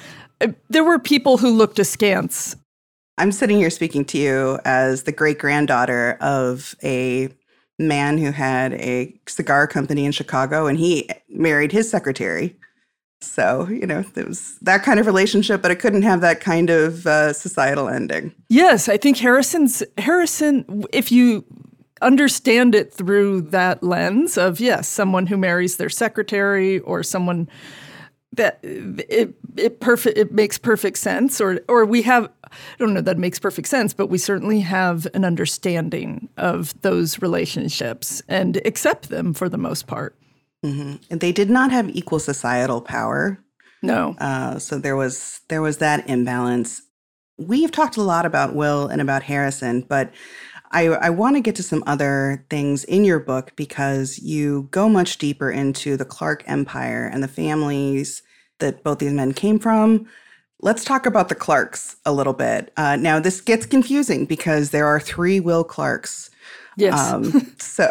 uh, 0.41 0.49
there 0.69 0.85
were 0.85 0.99
people 0.99 1.39
who 1.39 1.51
looked 1.51 1.79
askance. 1.79 2.57
I'm 3.19 3.33
sitting 3.33 3.59
here 3.59 3.71
speaking 3.71 4.05
to 4.07 4.19
you 4.19 4.59
as 4.65 5.03
the 5.03 5.13
great 5.13 5.39
granddaughter 5.39 6.17
of 6.21 6.75
a 6.83 7.29
man 7.79 8.19
who 8.19 8.31
had 8.31 8.73
a 8.75 9.15
cigar 9.27 9.67
company 9.67 10.05
in 10.05 10.13
Chicago 10.13 10.67
and 10.67 10.79
he 10.79 11.09
married 11.29 11.73
his 11.73 11.91
secretary 11.91 12.57
So, 13.21 13.67
you 13.69 13.87
know, 13.87 14.05
it 14.15 14.29
was 14.29 14.59
that 14.63 14.85
kind 14.85 15.01
of 15.01 15.07
relationship, 15.07 15.61
but 15.61 15.71
it 15.71 15.81
couldn't 15.81 16.03
have 16.03 16.21
that 16.21 16.41
kind 16.41 16.71
of 16.71 17.07
uh, 17.07 17.33
societal 17.33 17.89
ending. 17.89 18.33
Yes, 18.49 18.89
I 18.89 18.97
think 18.97 19.19
Harrison's 19.19 19.83
Harrison, 19.97 20.85
if 20.93 21.11
you 21.11 21.45
understand 22.01 22.77
it 22.77 22.93
through 22.93 23.41
that 23.43 23.83
lens 23.83 24.39
of, 24.39 24.61
yes, 24.61 24.87
someone 24.87 25.27
who 25.27 25.37
marries 25.37 25.79
their 25.79 25.89
secretary 25.89 26.79
or 26.81 27.03
someone 27.03 27.49
that 28.33 28.61
it 28.63 29.35
it 29.57 29.81
perfect 29.81 30.17
it 30.17 30.33
makes 30.33 30.59
perfect 30.59 30.99
sense 30.99 31.41
or 31.41 31.61
or 31.67 31.85
we 31.85 32.03
have 32.03 32.31
I 32.51 32.77
don't 32.79 32.95
know 32.95 33.01
that 33.01 33.19
makes 33.19 33.39
perfect 33.39 33.69
sense 33.69 33.95
but 33.95 34.09
we 34.09 34.19
certainly 34.19 34.61
have 34.61 35.07
an 35.15 35.25
understanding 35.25 36.29
of 36.37 36.81
those 36.83 37.21
relationships 37.21 38.23
and 38.29 38.61
accept 38.65 39.09
them 39.09 39.35
for 39.35 39.49
the 39.49 39.59
most 39.59 39.87
part 39.87 40.19
Mm-hmm. 40.65 40.97
And 41.11 41.21
they 41.21 41.33
did 41.33 41.51
not 41.51 41.71
have 41.71 41.89
equal 41.91 42.19
societal 42.19 42.81
power. 42.81 43.39
No. 43.83 44.17
Uh, 44.19 44.59
so 44.59 44.79
there 44.79 44.97
was 44.97 45.41
there 45.49 45.63
was 45.63 45.79
that 45.79 46.09
imbalance. 46.09 46.83
We've 47.37 47.71
talked 47.71 47.97
a 47.97 48.03
lot 48.03 48.27
about 48.27 48.55
Will 48.55 48.89
and 48.89 49.01
about 49.01 49.23
Harrison, 49.23 49.83
but 49.83 50.13
I, 50.73 50.87
I 50.87 51.11
want 51.11 51.37
to 51.37 51.41
get 51.41 51.55
to 51.57 51.63
some 51.63 51.85
other 51.87 52.45
things 52.51 52.85
in 52.85 53.05
your 53.05 53.21
book 53.21 53.53
because 53.55 54.19
you 54.19 54.69
go 54.71 54.89
much 54.89 55.19
deeper 55.19 55.51
into 55.51 55.97
the 55.97 56.05
Clark 56.05 56.43
Empire 56.47 57.09
and 57.11 57.23
the 57.23 57.29
families 57.29 58.23
that 58.59 58.83
both 58.83 58.99
these 58.99 59.13
men 59.13 59.33
came 59.33 59.61
from. 59.61 60.07
Let's 60.61 60.85
talk 60.85 61.07
about 61.07 61.29
the 61.29 61.35
Clarks 61.35 61.97
a 62.05 62.13
little 62.13 62.33
bit. 62.33 62.73
Uh, 62.77 62.97
now, 62.97 63.21
this 63.21 63.41
gets 63.41 63.65
confusing 63.65 64.25
because 64.25 64.71
there 64.71 64.87
are 64.87 64.99
three 64.99 65.39
Will 65.39 65.63
Clarks. 65.63 66.31
Yes. 66.77 66.99
Um, 66.99 67.55
so, 67.59 67.89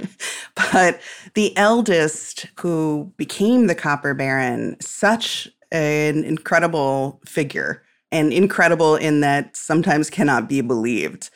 but 0.72 1.00
the 1.34 1.56
eldest, 1.56 2.46
who 2.60 3.12
became 3.16 3.66
the 3.66 3.74
Copper 3.74 4.14
Baron, 4.14 4.76
such 4.80 5.48
an 5.72 6.24
incredible 6.24 7.20
figure, 7.24 7.82
and 8.12 8.32
incredible 8.32 8.96
in 8.96 9.20
that 9.20 9.56
sometimes 9.56 10.10
cannot 10.10 10.48
be 10.48 10.60
believed. 10.60 11.30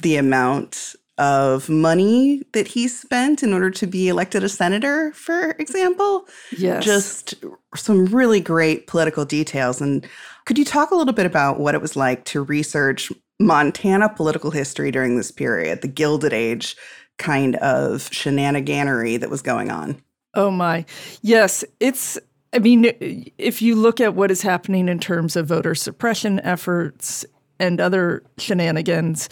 The 0.00 0.16
amount 0.16 0.94
of 1.18 1.68
money 1.68 2.42
that 2.52 2.68
he 2.68 2.88
spent 2.88 3.42
in 3.42 3.52
order 3.52 3.70
to 3.70 3.86
be 3.86 4.08
elected 4.08 4.44
a 4.44 4.48
senator, 4.48 5.12
for 5.12 5.50
example. 5.52 6.26
Yes. 6.56 6.84
Just 6.84 7.34
some 7.74 8.06
really 8.06 8.40
great 8.40 8.86
political 8.86 9.24
details. 9.24 9.80
And 9.80 10.06
could 10.46 10.58
you 10.58 10.64
talk 10.64 10.90
a 10.90 10.94
little 10.94 11.12
bit 11.12 11.26
about 11.26 11.60
what 11.60 11.74
it 11.74 11.82
was 11.82 11.96
like 11.96 12.24
to 12.26 12.42
research 12.42 13.12
Montana 13.40 14.08
political 14.08 14.50
history 14.50 14.90
during 14.90 15.16
this 15.16 15.30
period, 15.30 15.82
the 15.82 15.88
Gilded 15.88 16.32
Age 16.32 16.76
kind 17.18 17.56
of 17.56 18.08
shenaniganery 18.10 19.20
that 19.20 19.30
was 19.30 19.42
going 19.42 19.70
on. 19.70 20.00
Oh 20.34 20.50
my. 20.50 20.84
Yes, 21.22 21.64
it's 21.80 22.18
I 22.52 22.60
mean 22.60 22.92
if 23.38 23.60
you 23.60 23.74
look 23.74 24.00
at 24.00 24.14
what 24.14 24.30
is 24.30 24.42
happening 24.42 24.88
in 24.88 24.98
terms 24.98 25.36
of 25.36 25.46
voter 25.46 25.74
suppression 25.74 26.40
efforts 26.40 27.24
and 27.58 27.80
other 27.80 28.22
shenanigans, 28.38 29.28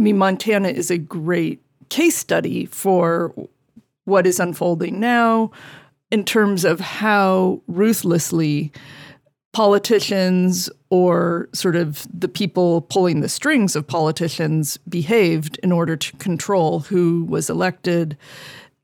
I 0.00 0.02
mean 0.02 0.16
Montana 0.16 0.68
is 0.68 0.90
a 0.90 0.96
great 0.96 1.60
case 1.90 2.16
study 2.16 2.64
for 2.64 3.34
what 4.06 4.26
is 4.26 4.40
unfolding 4.40 4.98
now 4.98 5.50
in 6.10 6.24
terms 6.24 6.64
of 6.64 6.80
how 6.80 7.60
ruthlessly 7.68 8.72
politicians 9.52 10.70
or 10.88 11.50
sort 11.52 11.76
of 11.76 12.06
the 12.18 12.28
people 12.28 12.80
pulling 12.80 13.20
the 13.20 13.28
strings 13.28 13.76
of 13.76 13.86
politicians 13.86 14.78
behaved 14.88 15.60
in 15.62 15.70
order 15.70 15.96
to 15.96 16.16
control 16.16 16.80
who 16.80 17.26
was 17.26 17.50
elected. 17.50 18.16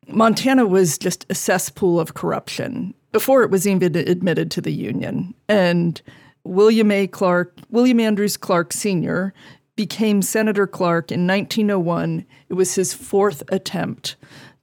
Montana 0.09 0.67
was 0.67 0.99
just 0.99 1.25
a 1.31 1.35
cesspool 1.35 1.99
of 1.99 2.13
corruption 2.13 2.93
before 3.13 3.43
it 3.43 3.51
was 3.51 3.67
even 3.67 3.97
admitted 3.97 4.51
to 4.51 4.61
the 4.61 4.73
Union. 4.73 5.33
And 5.49 6.03
William 6.45 6.91
A. 6.91 7.07
Clark, 7.07 7.57
William 7.71 8.01
Andrews 8.01 8.37
Clark 8.37 8.75
Sr., 8.75 9.33
became 9.77 10.23
Senator 10.23 10.67
Clark 10.67 11.13
in 11.13 11.27
1901. 11.27 12.27
It 12.49 12.55
was 12.55 12.75
his 12.75 12.95
fourth 12.95 13.43
attempt 13.49 14.17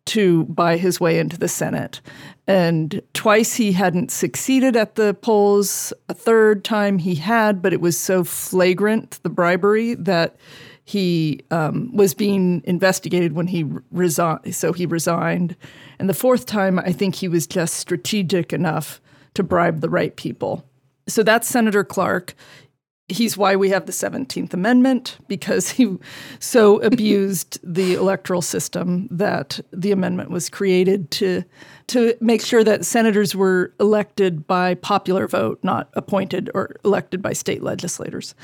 to 0.05 0.43
buy 0.45 0.77
his 0.77 0.99
way 0.99 1.17
into 1.17 1.37
the 1.37 1.47
Senate. 1.47 2.01
And 2.45 3.01
twice 3.13 3.55
he 3.55 3.71
hadn't 3.71 4.11
succeeded 4.11 4.75
at 4.75 4.95
the 4.95 5.13
polls. 5.13 5.93
A 6.09 6.13
third 6.13 6.65
time 6.65 6.97
he 6.97 7.15
had, 7.15 7.61
but 7.61 7.71
it 7.71 7.79
was 7.79 7.97
so 7.97 8.23
flagrant, 8.23 9.19
the 9.23 9.29
bribery, 9.29 9.93
that 9.95 10.35
he 10.83 11.39
um, 11.51 11.95
was 11.95 12.13
being 12.13 12.61
investigated 12.65 13.33
when 13.33 13.47
he 13.47 13.65
resigned. 13.91 14.53
So 14.53 14.73
he 14.73 14.85
resigned. 14.85 15.55
And 15.99 16.09
the 16.09 16.13
fourth 16.13 16.45
time, 16.45 16.79
I 16.79 16.91
think 16.91 17.15
he 17.15 17.29
was 17.29 17.47
just 17.47 17.75
strategic 17.75 18.51
enough 18.51 18.99
to 19.35 19.43
bribe 19.43 19.79
the 19.79 19.89
right 19.89 20.13
people. 20.15 20.65
So 21.07 21.23
that's 21.23 21.47
Senator 21.47 21.85
Clark 21.85 22.33
he's 23.07 23.37
why 23.37 23.55
we 23.55 23.69
have 23.69 23.85
the 23.85 23.91
17th 23.91 24.53
Amendment, 24.53 25.17
because 25.27 25.69
he 25.69 25.97
so 26.39 26.79
abused 26.81 27.59
the 27.63 27.93
electoral 27.93 28.41
system 28.41 29.07
that 29.11 29.59
the 29.71 29.91
amendment 29.91 30.29
was 30.29 30.49
created 30.49 31.11
to, 31.11 31.43
to 31.87 32.15
make 32.21 32.43
sure 32.43 32.63
that 32.63 32.85
senators 32.85 33.35
were 33.35 33.73
elected 33.79 34.47
by 34.47 34.75
popular 34.75 35.27
vote, 35.27 35.59
not 35.63 35.89
appointed 35.93 36.49
or 36.53 36.75
elected 36.85 37.21
by 37.21 37.33
state 37.33 37.63
legislators. 37.63 38.35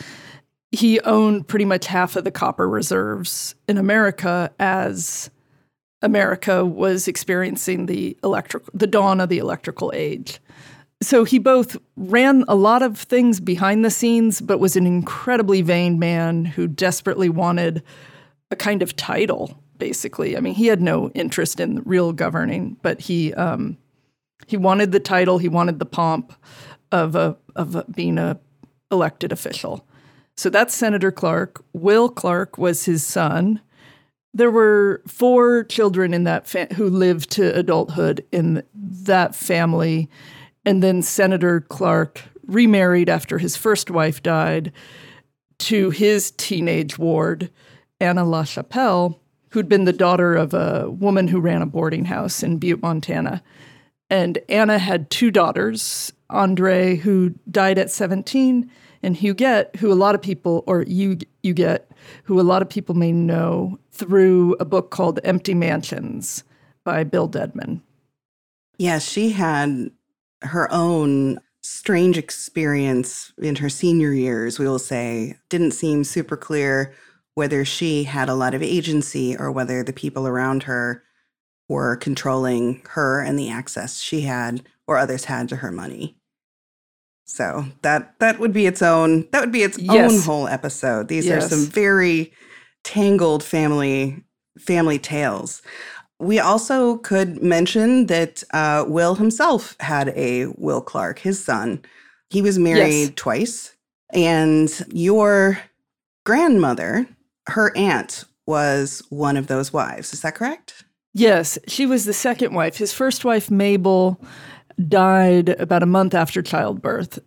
He 0.71 0.99
owned 1.01 1.47
pretty 1.47 1.65
much 1.65 1.87
half 1.87 2.15
of 2.15 2.23
the 2.23 2.31
copper 2.31 2.69
reserves 2.69 3.55
in 3.67 3.77
America 3.77 4.51
as 4.59 5.31
America 6.01 6.65
was 6.65 7.07
experiencing 7.07 7.87
the 7.87 8.15
electric 8.23 8.63
the 8.73 8.87
dawn 8.87 9.19
of 9.19 9.29
the 9.29 9.39
electrical 9.39 9.91
age. 9.95 10.39
So 11.01 11.23
he 11.23 11.39
both 11.39 11.77
ran 11.95 12.43
a 12.47 12.55
lot 12.55 12.81
of 12.81 12.97
things 12.97 13.39
behind 13.39 13.85
the 13.85 13.89
scenes, 13.89 14.41
but 14.41 14.59
was 14.59 14.75
an 14.75 14.85
incredibly 14.85 15.61
vain 15.61 15.97
man 15.97 16.43
who 16.43 16.67
desperately 16.67 17.29
wanted 17.29 17.83
a 18.51 18.55
kind 18.55 18.81
of 18.81 18.95
title, 18.95 19.57
basically. 19.77 20.35
I 20.35 20.41
mean, 20.41 20.55
he 20.55 20.67
had 20.67 20.81
no 20.81 21.09
interest 21.11 21.59
in 21.61 21.81
real 21.85 22.11
governing, 22.11 22.77
but 22.81 22.99
he 22.99 23.33
um, 23.35 23.77
he 24.47 24.57
wanted 24.57 24.91
the 24.91 24.99
title, 24.99 25.37
he 25.37 25.47
wanted 25.47 25.79
the 25.79 25.85
pomp 25.85 26.33
of 26.91 27.15
a 27.15 27.37
of 27.55 27.75
a, 27.75 27.85
being 27.85 28.17
a 28.17 28.37
elected 28.91 29.31
official. 29.31 29.85
So 30.35 30.49
that's 30.49 30.73
Senator 30.73 31.11
Clark. 31.11 31.63
Will 31.73 32.09
Clark 32.09 32.57
was 32.57 32.85
his 32.85 33.05
son. 33.05 33.61
There 34.33 34.51
were 34.51 35.01
four 35.07 35.63
children 35.63 36.13
in 36.13 36.23
that 36.25 36.47
fa- 36.47 36.73
who 36.75 36.89
lived 36.89 37.29
to 37.31 37.55
adulthood 37.55 38.25
in 38.31 38.63
that 38.73 39.33
family 39.33 40.09
and 40.65 40.83
then 40.83 41.01
Senator 41.01 41.61
Clark 41.61 42.21
remarried 42.45 43.09
after 43.09 43.37
his 43.37 43.55
first 43.55 43.89
wife 43.91 44.21
died 44.23 44.71
to 45.59 45.89
his 45.89 46.31
teenage 46.31 46.97
ward, 46.97 47.51
Anna 47.99 48.23
LaChapelle, 48.23 49.19
who'd 49.51 49.69
been 49.69 49.85
the 49.85 49.93
daughter 49.93 50.35
of 50.35 50.53
a 50.53 50.89
woman 50.89 51.27
who 51.27 51.39
ran 51.39 51.61
a 51.61 51.65
boarding 51.65 52.05
house 52.05 52.43
in 52.43 52.57
Butte, 52.57 52.81
Montana. 52.81 53.43
And 54.09 54.39
Anna 54.47 54.79
had 54.79 55.09
two 55.09 55.31
daughters, 55.31 56.11
Andre, 56.29 56.95
who 56.95 57.35
died 57.49 57.77
at 57.77 57.91
17, 57.91 58.69
and 59.03 59.15
Huguette, 59.15 59.75
who 59.77 59.91
a 59.91 59.93
lot 59.93 60.15
of 60.15 60.21
people, 60.21 60.63
or 60.65 60.83
Huguette, 60.83 61.91
who 62.23 62.39
a 62.39 62.41
lot 62.41 62.61
of 62.61 62.69
people 62.69 62.95
may 62.95 63.11
know 63.11 63.77
through 63.91 64.55
a 64.59 64.65
book 64.65 64.91
called 64.91 65.19
Empty 65.23 65.53
Mansions 65.53 66.43
by 66.83 67.03
Bill 67.03 67.29
Dedman. 67.29 67.81
Yeah, 68.77 68.99
she 68.99 69.31
had 69.31 69.91
her 70.41 70.71
own 70.71 71.39
strange 71.61 72.17
experience 72.17 73.31
in 73.37 73.57
her 73.57 73.69
senior 73.69 74.13
years, 74.13 74.59
we 74.59 74.67
will 74.67 74.79
say, 74.79 75.37
didn't 75.49 75.71
seem 75.71 76.03
super 76.03 76.37
clear 76.37 76.93
whether 77.35 77.63
she 77.63 78.03
had 78.03 78.29
a 78.29 78.35
lot 78.35 78.53
of 78.53 78.63
agency 78.63 79.35
or 79.37 79.51
whether 79.51 79.83
the 79.83 79.93
people 79.93 80.27
around 80.27 80.63
her 80.63 81.03
were 81.67 81.95
controlling 81.95 82.81
her 82.89 83.21
and 83.21 83.37
the 83.37 83.49
access 83.49 84.01
she 84.01 84.21
had 84.21 84.63
or 84.87 84.97
others 84.97 85.25
had 85.25 85.47
to 85.49 85.57
her 85.57 85.71
money. 85.71 86.17
So 87.25 87.65
that 87.83 88.17
that 88.19 88.39
would 88.39 88.53
be 88.53 88.65
its 88.65 88.81
own 88.81 89.27
that 89.31 89.41
would 89.41 89.51
be 89.51 89.61
its 89.61 89.77
yes. 89.77 90.11
own 90.11 90.19
whole 90.21 90.47
episode. 90.47 91.07
These 91.07 91.27
yes. 91.27 91.45
are 91.45 91.49
some 91.49 91.65
very 91.67 92.33
tangled 92.83 93.43
family 93.43 94.23
family 94.57 94.97
tales. 94.97 95.61
We 96.19 96.39
also 96.39 96.97
could 96.97 97.41
mention 97.41 98.07
that 98.07 98.43
uh, 98.51 98.85
Will 98.87 99.15
himself 99.15 99.75
had 99.79 100.09
a 100.09 100.47
Will 100.57 100.81
Clark, 100.81 101.19
his 101.19 101.43
son. 101.43 101.81
He 102.29 102.41
was 102.41 102.59
married 102.59 103.01
yes. 103.01 103.11
twice. 103.15 103.75
And 104.11 104.69
your 104.89 105.59
grandmother, 106.25 107.07
her 107.47 107.75
aunt, 107.75 108.25
was 108.45 109.01
one 109.09 109.37
of 109.37 109.47
those 109.47 109.71
wives. 109.71 110.13
Is 110.13 110.21
that 110.21 110.35
correct? 110.35 110.83
Yes, 111.13 111.57
she 111.67 111.85
was 111.85 112.05
the 112.05 112.13
second 112.13 112.53
wife. 112.53 112.77
His 112.77 112.93
first 112.93 113.23
wife, 113.23 113.49
Mabel, 113.49 114.19
died 114.87 115.49
about 115.49 115.83
a 115.83 115.87
month 115.87 116.13
after 116.13 116.41
childbirth 116.41 117.19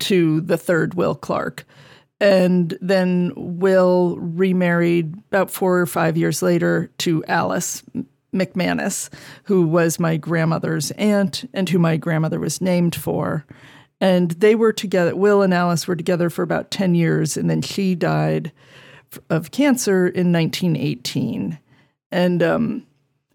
to 0.00 0.40
the 0.40 0.56
third 0.56 0.94
Will 0.94 1.14
Clark. 1.14 1.64
And 2.20 2.76
then 2.80 3.32
Will 3.36 4.16
remarried 4.18 5.16
about 5.28 5.50
four 5.50 5.80
or 5.80 5.86
five 5.86 6.16
years 6.16 6.42
later 6.42 6.90
to 6.98 7.24
Alice, 7.24 7.82
McManus, 8.32 9.10
who 9.44 9.66
was 9.66 9.98
my 9.98 10.16
grandmother's 10.16 10.90
aunt 10.92 11.48
and 11.52 11.68
who 11.68 11.78
my 11.78 11.96
grandmother 11.96 12.40
was 12.40 12.60
named 12.60 12.94
for. 12.94 13.44
And 14.00 14.32
they 14.32 14.54
were 14.54 14.72
together, 14.72 15.14
Will 15.14 15.42
and 15.42 15.54
Alice 15.54 15.86
were 15.86 15.94
together 15.94 16.28
for 16.28 16.42
about 16.42 16.70
10 16.70 16.94
years, 16.94 17.36
and 17.36 17.48
then 17.48 17.62
she 17.62 17.94
died 17.94 18.50
of 19.30 19.50
cancer 19.50 20.08
in 20.08 20.32
1918. 20.32 21.58
And, 22.10 22.42
um, 22.42 22.86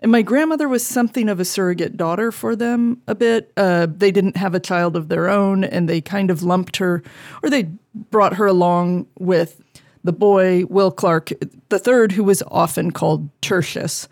and 0.02 0.12
my 0.12 0.22
grandmother 0.22 0.68
was 0.68 0.86
something 0.86 1.30
of 1.30 1.40
a 1.40 1.46
surrogate 1.46 1.96
daughter 1.96 2.32
for 2.32 2.56
them 2.56 3.02
a 3.08 3.16
bit. 3.16 3.52
Uh, 3.56 3.88
they 3.90 4.12
didn't 4.12 4.38
have 4.38 4.54
a 4.54 4.60
child 4.60 4.96
of 4.96 5.08
their 5.08 5.30
own, 5.30 5.64
and 5.64 5.88
they 5.88 6.02
kind 6.02 6.30
of 6.30 6.44
lumped 6.44 6.78
her, 6.78 7.02
or 7.42 7.50
they 7.50 7.70
brought 8.12 8.36
her 8.36 8.46
along 8.46 9.08
with 9.18 9.62
the 10.04 10.14
boy, 10.14 10.66
Will 10.66 10.92
Clark 10.92 11.32
III, 11.32 12.14
who 12.14 12.24
was 12.24 12.44
often 12.48 12.92
called 12.92 13.30
Tertius. 13.42 14.08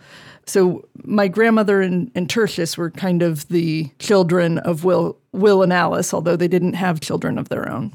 So 0.48 0.88
my 1.04 1.28
grandmother 1.28 1.82
and, 1.82 2.12
and 2.16 2.30
Tertius 2.30 2.78
were 2.78 2.92
kind 2.92 3.24
of 3.24 3.48
the 3.48 3.90
children 4.00 4.60
of 4.60 4.84
Will, 4.84 5.18
Will 5.32 5.64
and 5.64 5.74
Alice, 5.74 6.14
although 6.14 6.36
they 6.36 6.48
didn't 6.48 6.74
have 6.74 7.00
children 7.00 7.38
of 7.38 7.50
their 7.50 7.70
own. 7.70 7.94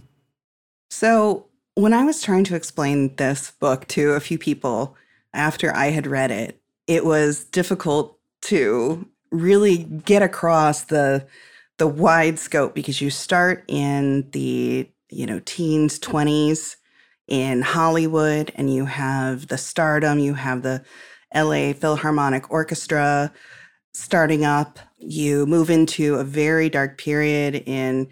So 0.91 1.47
when 1.75 1.95
I 1.95 2.05
was 2.05 2.23
trying 2.23 2.45
to 2.45 2.57
explain 2.57 3.15
this 3.17 3.53
book 3.53 3.87
to 3.89 4.13
a 4.13 4.21
few 4.21 4.39
people 4.39 4.97
after 5.33 5.75
I 5.75 5.87
had 5.87 6.07
read 6.07 6.31
it, 6.31 6.61
it 6.87 7.05
was 7.05 7.45
difficult 7.45 8.19
to 8.43 9.07
really 9.31 9.79
get 9.85 10.23
across 10.23 10.83
the 10.83 11.27
the 11.79 11.87
wide 11.87 12.39
scope 12.39 12.75
because 12.75 13.01
you 13.01 13.09
start 13.11 13.65
in 13.69 14.29
the 14.33 14.89
you 15.09 15.25
know 15.25 15.41
teens 15.45 15.99
20s 15.99 16.77
in 17.29 17.63
Hollywood 17.63 18.53
and 18.57 18.75
you 18.75 18.85
have 18.87 19.47
the 19.47 19.57
stardom 19.57 20.19
you 20.19 20.35
have 20.35 20.63
the 20.63 20.83
LA 21.35 21.73
Philharmonic 21.73 22.51
Orchestra 22.51 23.33
starting 23.93 24.45
up 24.45 24.79
you 24.99 25.47
move 25.47 25.71
into 25.71 26.17
a 26.17 26.25
very 26.25 26.69
dark 26.69 26.99
period 26.99 27.63
in 27.67 28.09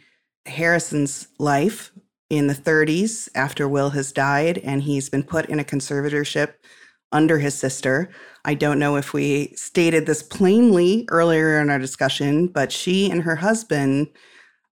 Harrison's 0.46 1.28
life 1.38 1.92
in 2.30 2.46
the 2.46 2.54
30s 2.54 3.28
after 3.34 3.68
Will 3.68 3.90
has 3.90 4.12
died 4.12 4.58
and 4.58 4.82
he's 4.82 5.08
been 5.08 5.22
put 5.22 5.46
in 5.46 5.60
a 5.60 5.64
conservatorship 5.64 6.54
under 7.12 7.38
his 7.38 7.54
sister. 7.54 8.10
I 8.44 8.54
don't 8.54 8.78
know 8.78 8.96
if 8.96 9.12
we 9.12 9.52
stated 9.54 10.06
this 10.06 10.22
plainly 10.22 11.06
earlier 11.10 11.60
in 11.60 11.70
our 11.70 11.78
discussion, 11.78 12.48
but 12.48 12.72
she 12.72 13.10
and 13.10 13.22
her 13.22 13.36
husband 13.36 14.08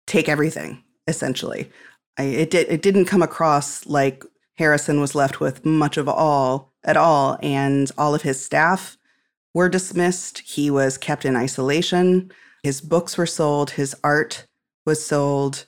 take 0.06 0.28
everything 0.28 0.82
essentially. 1.06 1.70
I, 2.18 2.24
it 2.24 2.54
it 2.54 2.82
didn't 2.82 3.04
come 3.06 3.22
across 3.22 3.86
like 3.86 4.24
Harrison 4.54 5.00
was 5.00 5.14
left 5.14 5.40
with 5.40 5.64
much 5.64 5.96
of 5.96 6.08
all 6.08 6.72
at 6.86 6.96
all 6.96 7.38
and 7.42 7.90
all 7.98 8.14
of 8.14 8.22
his 8.22 8.42
staff 8.42 8.96
were 9.52 9.68
dismissed. 9.68 10.38
He 10.38 10.70
was 10.70 10.96
kept 10.96 11.24
in 11.24 11.36
isolation. 11.36 12.30
His 12.62 12.80
books 12.80 13.18
were 13.18 13.26
sold, 13.26 13.70
his 13.70 13.94
art 14.02 14.46
was 14.84 15.04
sold, 15.04 15.66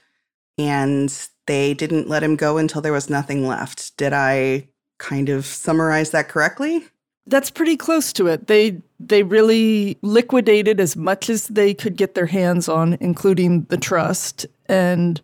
and 0.57 1.29
they 1.47 1.75
didn't 1.75 2.09
let 2.09 2.23
him 2.23 2.37
go 2.37 2.59
until 2.59 2.83
there 2.83 2.93
was 2.93 3.11
nothing 3.11 3.47
left. 3.47 3.97
Did 3.97 4.13
I 4.13 4.69
kind 4.99 5.29
of 5.29 5.47
summarize 5.47 6.11
that 6.11 6.29
correctly? 6.29 6.87
That's 7.27 7.51
pretty 7.51 7.77
close 7.77 8.13
to 8.15 8.27
it. 8.27 8.47
They 8.47 8.81
they 8.99 9.23
really 9.23 9.99
liquidated 10.03 10.81
as 10.81 10.97
much 10.97 11.31
as 11.31 11.47
they 11.49 11.75
could 11.75 11.97
get 11.97 12.15
their 12.15 12.27
hands 12.27 12.69
on, 12.69 12.97
including 13.01 13.65
the 13.65 13.77
trust. 13.77 14.47
And 14.67 15.21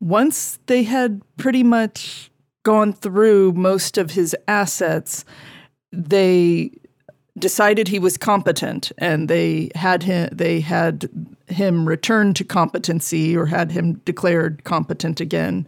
once 0.00 0.58
they 0.66 0.82
had 0.82 1.22
pretty 1.36 1.62
much 1.62 2.30
gone 2.64 2.92
through 2.92 3.52
most 3.52 3.96
of 3.96 4.10
his 4.10 4.36
assets, 4.48 5.24
they 5.92 6.72
decided 7.38 7.88
he 7.88 7.98
was 7.98 8.16
competent 8.16 8.92
and 8.98 9.28
they 9.28 9.70
had 9.74 10.02
him 10.02 10.28
they 10.32 10.60
had 10.60 11.08
him 11.48 11.86
return 11.86 12.32
to 12.34 12.44
competency 12.44 13.36
or 13.36 13.46
had 13.46 13.72
him 13.72 13.94
declared 14.04 14.64
competent 14.64 15.20
again. 15.20 15.66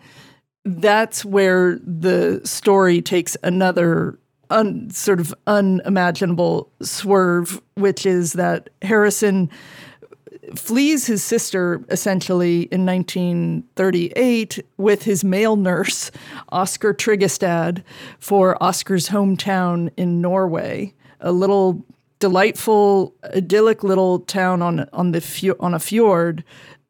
That's 0.64 1.24
where 1.24 1.78
the 1.84 2.40
story 2.44 3.00
takes 3.02 3.36
another 3.42 4.18
un, 4.50 4.90
sort 4.90 5.20
of 5.20 5.34
unimaginable 5.46 6.70
swerve 6.82 7.60
which 7.74 8.06
is 8.06 8.34
that 8.34 8.70
Harrison 8.82 9.50
flees 10.54 11.06
his 11.06 11.24
sister 11.24 11.82
essentially 11.88 12.62
in 12.72 12.86
1938 12.86 14.64
with 14.76 15.02
his 15.02 15.24
male 15.24 15.56
nurse 15.56 16.10
Oscar 16.50 16.94
Tryggestad 16.94 17.82
for 18.18 18.62
Oscar's 18.62 19.08
hometown 19.08 19.90
in 19.96 20.20
Norway 20.20 20.92
a 21.20 21.32
little 21.32 21.84
delightful, 22.18 23.14
idyllic 23.34 23.82
little 23.82 24.20
town 24.20 24.62
on 24.62 24.88
on 24.92 25.12
the 25.12 25.56
on 25.60 25.74
a 25.74 25.78
fjord, 25.78 26.44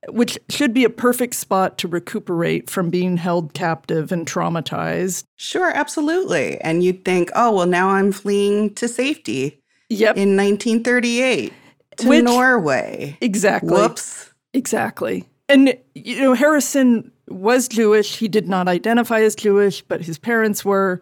which 0.08 0.38
should 0.48 0.72
be 0.72 0.84
a 0.84 0.90
perfect 0.90 1.34
spot 1.34 1.78
to 1.78 1.88
recuperate 1.88 2.70
from 2.70 2.90
being 2.90 3.16
held 3.16 3.54
captive 3.54 4.12
and 4.12 4.26
traumatized. 4.26 5.24
Sure, 5.36 5.70
absolutely. 5.70 6.60
And 6.60 6.84
you'd 6.84 7.04
think, 7.04 7.30
oh 7.34 7.54
well, 7.54 7.66
now 7.66 7.90
I'm 7.90 8.12
fleeing 8.12 8.74
to 8.74 8.88
safety. 8.88 9.60
Yep. 9.88 10.16
In 10.16 10.36
1938 10.36 11.52
to 11.98 12.08
which, 12.08 12.24
Norway. 12.24 13.16
Exactly. 13.20 13.70
Whoops. 13.70 14.32
Exactly. 14.52 15.24
And 15.48 15.76
you 15.94 16.20
know, 16.20 16.34
Harrison 16.34 17.12
was 17.28 17.68
Jewish. 17.68 18.16
He 18.16 18.28
did 18.28 18.48
not 18.48 18.68
identify 18.68 19.20
as 19.20 19.34
Jewish, 19.34 19.82
but 19.82 20.02
his 20.02 20.18
parents 20.18 20.64
were. 20.64 21.00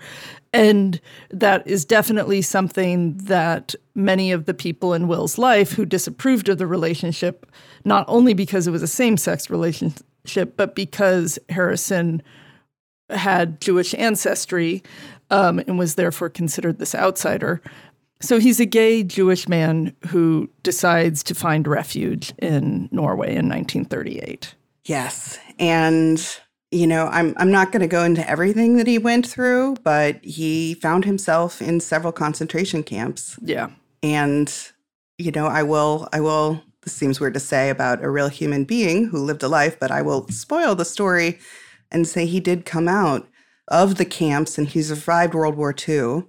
And 0.53 1.01
that 1.31 1.67
is 1.67 1.85
definitely 1.85 2.43
something 2.43 3.17
that 3.19 3.75
many 3.95 4.33
of 4.33 4.47
the 4.47 4.55
people 4.55 4.95
in 4.95 5.09
Will's 5.09 5.37
life 5.37 5.73
who 5.73 5.85
disapproved 5.85 6.49
of 6.49 6.59
the 6.59 6.67
relationship, 6.67 7.47
not 7.85 8.05
only 8.09 8.35
because 8.35 8.67
it 8.67 8.71
was 8.71 8.83
a 8.83 8.89
same 8.89 9.17
sex 9.17 9.51
relationship, 9.51 10.57
but 10.57 10.75
because 10.75 11.39
Harrison 11.49 12.23
had 13.11 13.61
Jewish 13.61 13.95
ancestry 13.95 14.83
um, 15.31 15.59
and 15.59 15.79
was 15.79 15.97
therefore 15.97 16.31
considered 16.31 16.79
this 16.79 16.95
outsider. 16.95 17.61
So 18.25 18.39
he's 18.39 18.59
a 18.59 18.67
gay 18.67 19.03
Jewish 19.03 19.49
man 19.49 19.95
who 20.09 20.49
decides 20.63 21.23
to 21.25 21.35
find 21.35 21.67
refuge 21.67 22.33
in 22.39 22.89
Norway 22.91 23.35
in 23.35 23.49
1938. 23.49 24.55
Yes. 24.85 25.39
And 25.59 26.25
you 26.71 26.87
know, 26.89 27.07
I'm 27.07 27.35
I'm 27.37 27.53
not 27.53 27.71
going 27.71 27.83
to 27.83 27.87
go 27.87 28.03
into 28.03 28.29
everything 28.29 28.77
that 28.79 28.87
he 28.87 28.99
went 28.99 29.27
through, 29.27 29.77
but 29.85 30.25
he 30.25 30.75
found 30.75 31.05
himself 31.05 31.63
in 31.63 31.79
several 31.81 32.13
concentration 32.13 32.83
camps. 32.83 33.39
Yeah. 33.43 33.71
And 34.03 34.53
you 35.19 35.31
know, 35.31 35.47
I 35.47 35.63
will 35.63 36.09
I 36.13 36.21
will 36.21 36.63
this 36.83 36.93
seems 36.93 37.21
weird 37.21 37.35
to 37.35 37.41
say 37.41 37.71
about 37.71 38.03
a 38.03 38.11
real 38.11 38.29
human 38.29 38.65
being 38.65 39.07
who 39.07 39.25
lived 39.25 39.43
a 39.43 39.49
life, 39.49 39.79
but 39.79 39.91
I 39.91 40.03
will 40.03 40.29
spoil 40.29 40.75
the 40.75 40.85
story 40.85 41.39
and 41.91 42.09
say 42.09 42.27
he 42.27 42.41
did 42.41 42.67
come 42.67 42.89
out 42.89 43.29
of 43.69 43.95
the 43.95 44.05
camps 44.05 44.59
and 44.59 44.69
he 44.69 44.83
survived 44.83 45.35
World 45.35 45.57
War 45.57 45.75
II 45.89 46.25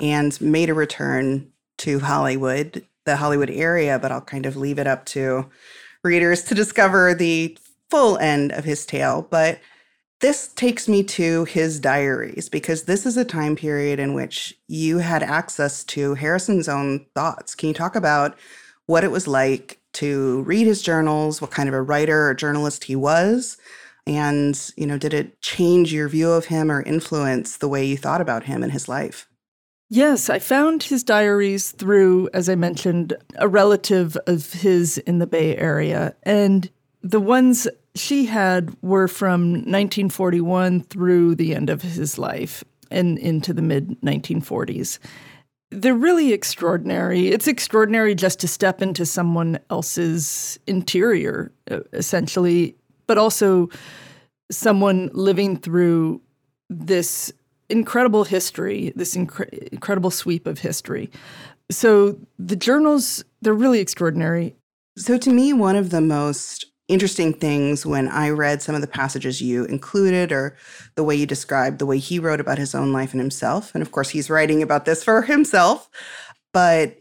and 0.00 0.38
made 0.40 0.70
a 0.70 0.74
return 0.74 1.50
to 1.78 2.00
Hollywood, 2.00 2.84
the 3.04 3.16
Hollywood 3.16 3.50
area, 3.50 3.98
but 3.98 4.12
I'll 4.12 4.20
kind 4.20 4.46
of 4.46 4.56
leave 4.56 4.78
it 4.78 4.86
up 4.86 5.04
to 5.06 5.48
readers 6.02 6.42
to 6.44 6.54
discover 6.54 7.14
the 7.14 7.56
full 7.90 8.18
end 8.18 8.52
of 8.52 8.64
his 8.64 8.86
tale. 8.86 9.26
But 9.30 9.60
this 10.20 10.48
takes 10.48 10.88
me 10.88 11.02
to 11.04 11.44
his 11.44 11.78
diaries 11.78 12.48
because 12.48 12.84
this 12.84 13.04
is 13.04 13.16
a 13.16 13.24
time 13.24 13.54
period 13.54 13.98
in 13.98 14.14
which 14.14 14.54
you 14.66 14.98
had 14.98 15.22
access 15.22 15.84
to 15.84 16.14
Harrison's 16.14 16.68
own 16.68 17.04
thoughts. 17.14 17.54
Can 17.54 17.68
you 17.68 17.74
talk 17.74 17.94
about 17.94 18.36
what 18.86 19.04
it 19.04 19.10
was 19.10 19.28
like 19.28 19.78
to 19.94 20.42
read 20.42 20.66
his 20.66 20.80
journals, 20.80 21.40
what 21.40 21.50
kind 21.50 21.68
of 21.68 21.74
a 21.74 21.82
writer 21.82 22.28
or 22.28 22.34
journalist 22.34 22.84
he 22.84 22.96
was? 22.96 23.58
And, 24.06 24.58
you 24.76 24.86
know, 24.86 24.98
did 24.98 25.12
it 25.12 25.40
change 25.42 25.92
your 25.92 26.08
view 26.08 26.30
of 26.30 26.46
him 26.46 26.70
or 26.70 26.82
influence 26.82 27.56
the 27.56 27.68
way 27.68 27.84
you 27.84 27.96
thought 27.96 28.20
about 28.20 28.44
him 28.44 28.62
and 28.62 28.72
his 28.72 28.88
life? 28.88 29.28
Yes, 29.88 30.28
I 30.28 30.40
found 30.40 30.82
his 30.82 31.04
diaries 31.04 31.70
through, 31.70 32.28
as 32.34 32.48
I 32.48 32.56
mentioned, 32.56 33.14
a 33.36 33.46
relative 33.46 34.16
of 34.26 34.52
his 34.52 34.98
in 34.98 35.20
the 35.20 35.28
Bay 35.28 35.56
Area. 35.56 36.16
And 36.24 36.68
the 37.02 37.20
ones 37.20 37.68
she 37.94 38.26
had 38.26 38.76
were 38.82 39.06
from 39.06 39.52
1941 39.52 40.82
through 40.82 41.36
the 41.36 41.54
end 41.54 41.70
of 41.70 41.82
his 41.82 42.18
life 42.18 42.64
and 42.90 43.16
into 43.18 43.52
the 43.52 43.62
mid 43.62 44.00
1940s. 44.00 44.98
They're 45.70 45.94
really 45.94 46.32
extraordinary. 46.32 47.28
It's 47.28 47.46
extraordinary 47.46 48.14
just 48.14 48.40
to 48.40 48.48
step 48.48 48.82
into 48.82 49.06
someone 49.06 49.58
else's 49.70 50.58
interior, 50.66 51.52
essentially, 51.92 52.76
but 53.06 53.18
also 53.18 53.68
someone 54.50 55.10
living 55.12 55.56
through 55.56 56.20
this 56.68 57.32
incredible 57.68 58.24
history, 58.24 58.92
this 58.96 59.16
incre- 59.16 59.68
incredible 59.68 60.10
sweep 60.10 60.46
of 60.46 60.60
history. 60.60 61.10
So 61.70 62.18
the 62.38 62.56
journals, 62.56 63.24
they're 63.42 63.54
really 63.54 63.80
extraordinary. 63.80 64.54
So 64.96 65.18
to 65.18 65.30
me, 65.30 65.52
one 65.52 65.76
of 65.76 65.90
the 65.90 66.00
most 66.00 66.66
interesting 66.88 67.32
things 67.32 67.84
when 67.84 68.08
I 68.08 68.30
read 68.30 68.62
some 68.62 68.74
of 68.74 68.80
the 68.80 68.86
passages 68.86 69.42
you 69.42 69.64
included 69.64 70.30
or 70.30 70.56
the 70.94 71.02
way 71.02 71.16
you 71.16 71.26
described 71.26 71.78
the 71.78 71.86
way 71.86 71.98
he 71.98 72.18
wrote 72.18 72.40
about 72.40 72.58
his 72.58 72.74
own 72.74 72.92
life 72.92 73.12
and 73.12 73.20
himself. 73.20 73.74
And 73.74 73.82
of 73.82 73.90
course, 73.90 74.10
he's 74.10 74.30
writing 74.30 74.62
about 74.62 74.84
this 74.84 75.02
for 75.02 75.22
himself. 75.22 75.88
But 76.52 76.96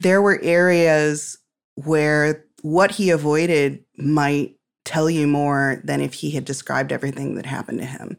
there 0.00 0.22
were 0.22 0.40
areas 0.42 1.38
where 1.74 2.44
what 2.62 2.92
he 2.92 3.10
avoided 3.10 3.84
might 3.96 4.56
tell 4.84 5.10
you 5.10 5.26
more 5.26 5.82
than 5.84 6.00
if 6.00 6.14
he 6.14 6.30
had 6.30 6.44
described 6.44 6.92
everything 6.92 7.34
that 7.34 7.46
happened 7.46 7.78
to 7.78 7.84
him. 7.84 8.16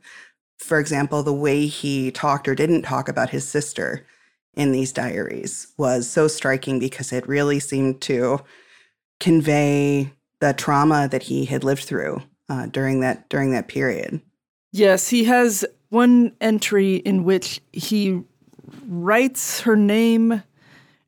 For 0.60 0.80
example, 0.80 1.24
the 1.24 1.34
way 1.34 1.66
he 1.68 2.12
talked 2.12 2.48
or 2.48 2.56
didn't 2.56 2.84
talk 2.84 3.08
about 3.08 3.30
his 3.30 3.48
sister 3.48 4.06
in 4.54 4.72
these 4.72 4.92
diaries 4.92 5.68
was 5.78 6.10
so 6.10 6.28
striking 6.28 6.80
because 6.80 7.14
it 7.14 7.28
really 7.28 7.60
seemed 7.60 8.02
to 8.02 8.40
convey 9.20 10.12
the 10.40 10.54
trauma 10.54 11.08
that 11.10 11.24
he 11.24 11.46
had 11.46 11.64
lived 11.64 11.84
through 11.84 12.22
uh, 12.50 12.66
during 12.68 13.00
that 13.02 13.30
during 13.30 13.52
that 13.52 13.68
period. 13.68 14.22
Yes, 14.72 15.10
he 15.10 15.24
has 15.26 15.66
one 15.90 16.36
entry 16.42 16.98
in 16.98 17.24
which 17.24 17.62
he 17.72 18.22
writes 18.88 19.62
her 19.62 19.76
name 19.76 20.44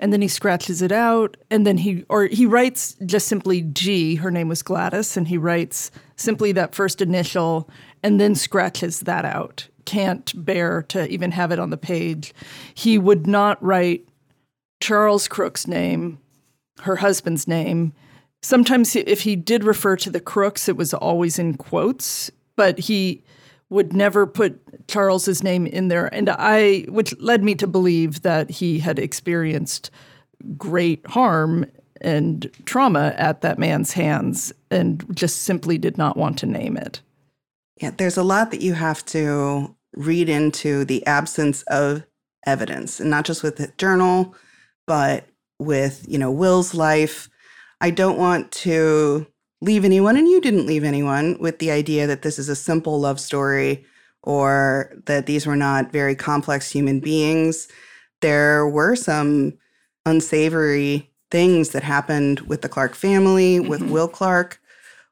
and 0.02 0.12
then 0.12 0.22
he 0.22 0.28
scratches 0.28 0.82
it 0.82 0.92
out 0.92 1.38
and 1.52 1.66
then 1.66 1.78
he 1.78 2.04
or 2.10 2.26
he 2.26 2.46
writes 2.46 2.98
just 3.06 3.28
simply 3.28 3.62
G 3.62 4.16
her 4.16 4.32
name 4.32 4.50
was 4.50 4.64
Gladys 4.64 5.16
and 5.16 5.28
he 5.28 5.38
writes 5.38 5.92
simply 6.18 6.52
that 6.54 6.76
first 6.76 7.02
initial 7.02 7.70
and 8.04 8.20
then 8.20 8.34
scratches 8.36 9.02
that 9.02 9.24
out. 9.24 9.68
Can't 9.86 10.34
bear 10.44 10.82
to 10.90 11.08
even 11.10 11.32
have 11.32 11.52
it 11.52 11.60
on 11.60 11.70
the 11.70 11.78
page. 11.78 12.34
He 12.74 12.98
would 12.98 13.28
not 13.28 13.64
write 13.64 14.10
Charles 14.82 15.28
Crook's 15.28 15.68
name 15.68 16.18
her 16.82 16.96
husband's 16.96 17.48
name. 17.48 17.94
Sometimes 18.42 18.96
if 18.96 19.22
he 19.22 19.36
did 19.36 19.64
refer 19.64 19.96
to 19.98 20.10
the 20.10 20.20
Crooks 20.20 20.68
it 20.68 20.76
was 20.76 20.96
always 20.96 21.38
in 21.38 21.56
quotes 21.56 22.32
but 22.56 22.80
he 22.80 23.24
would 23.72 23.94
never 23.94 24.28
put 24.28 24.88
Charles's 24.88 25.42
name 25.42 25.66
in 25.66 25.88
there, 25.88 26.14
and 26.14 26.30
I, 26.30 26.82
which 26.90 27.18
led 27.20 27.42
me 27.42 27.56
to 27.56 27.66
believe 27.66 28.22
that 28.22 28.52
he 28.52 28.80
had 28.80 29.00
experienced 29.00 29.90
great 30.58 31.08
harm 31.08 31.66
and 32.02 32.52
trauma 32.66 33.16
at 33.18 33.42
that 33.42 33.58
man's 33.58 33.94
hands, 33.94 34.52
and 34.70 35.06
just 35.16 35.44
simply 35.44 35.78
did 35.78 35.98
not 35.98 36.18
want 36.18 36.38
to 36.40 36.46
name 36.46 36.76
it. 36.76 37.00
Yeah, 37.82 37.92
there's 37.98 38.18
a 38.18 38.24
lot 38.24 38.52
that 38.52 38.62
you 38.62 38.74
have 38.74 39.06
to 39.06 39.74
read 39.94 40.28
into 40.28 40.84
the 40.84 41.06
absence 41.08 41.64
of 41.64 42.04
evidence, 42.46 43.00
and 43.00 43.10
not 43.10 43.24
just 43.24 43.42
with 43.42 43.56
the 43.56 43.72
journal, 43.78 44.36
but 44.86 45.28
with 45.60 46.06
you 46.10 46.18
know 46.18 46.32
Will's 46.32 46.74
life. 46.74 47.30
I 47.80 47.90
don't 47.90 48.18
want 48.18 48.52
to 48.52 49.28
leave 49.62 49.86
anyone, 49.86 50.18
and 50.18 50.28
you 50.28 50.42
didn't 50.42 50.66
leave 50.66 50.84
anyone, 50.84 51.38
with 51.40 51.60
the 51.60 51.72
idea 51.72 52.08
that 52.08 52.24
this 52.24 52.40
is 52.40 52.50
a 52.50 52.56
simple 52.56 53.00
love 53.00 53.20
story 53.20 53.86
or 54.24 54.94
that 55.06 55.26
these 55.26 55.48
were 55.48 55.56
not 55.56 55.92
very 55.92 56.16
complex 56.16 56.70
human 56.70 57.00
beings. 57.00 57.68
There 58.22 58.68
were 58.68 58.96
some 58.96 59.54
unsavory 60.06 61.12
things 61.30 61.70
that 61.70 61.84
happened 61.84 62.42
with 62.42 62.62
the 62.62 62.70
Clark 62.70 62.94
family, 62.96 63.58
mm-hmm. 63.58 63.70
with 63.70 63.82
Will 63.84 64.08
Clark. 64.08 64.60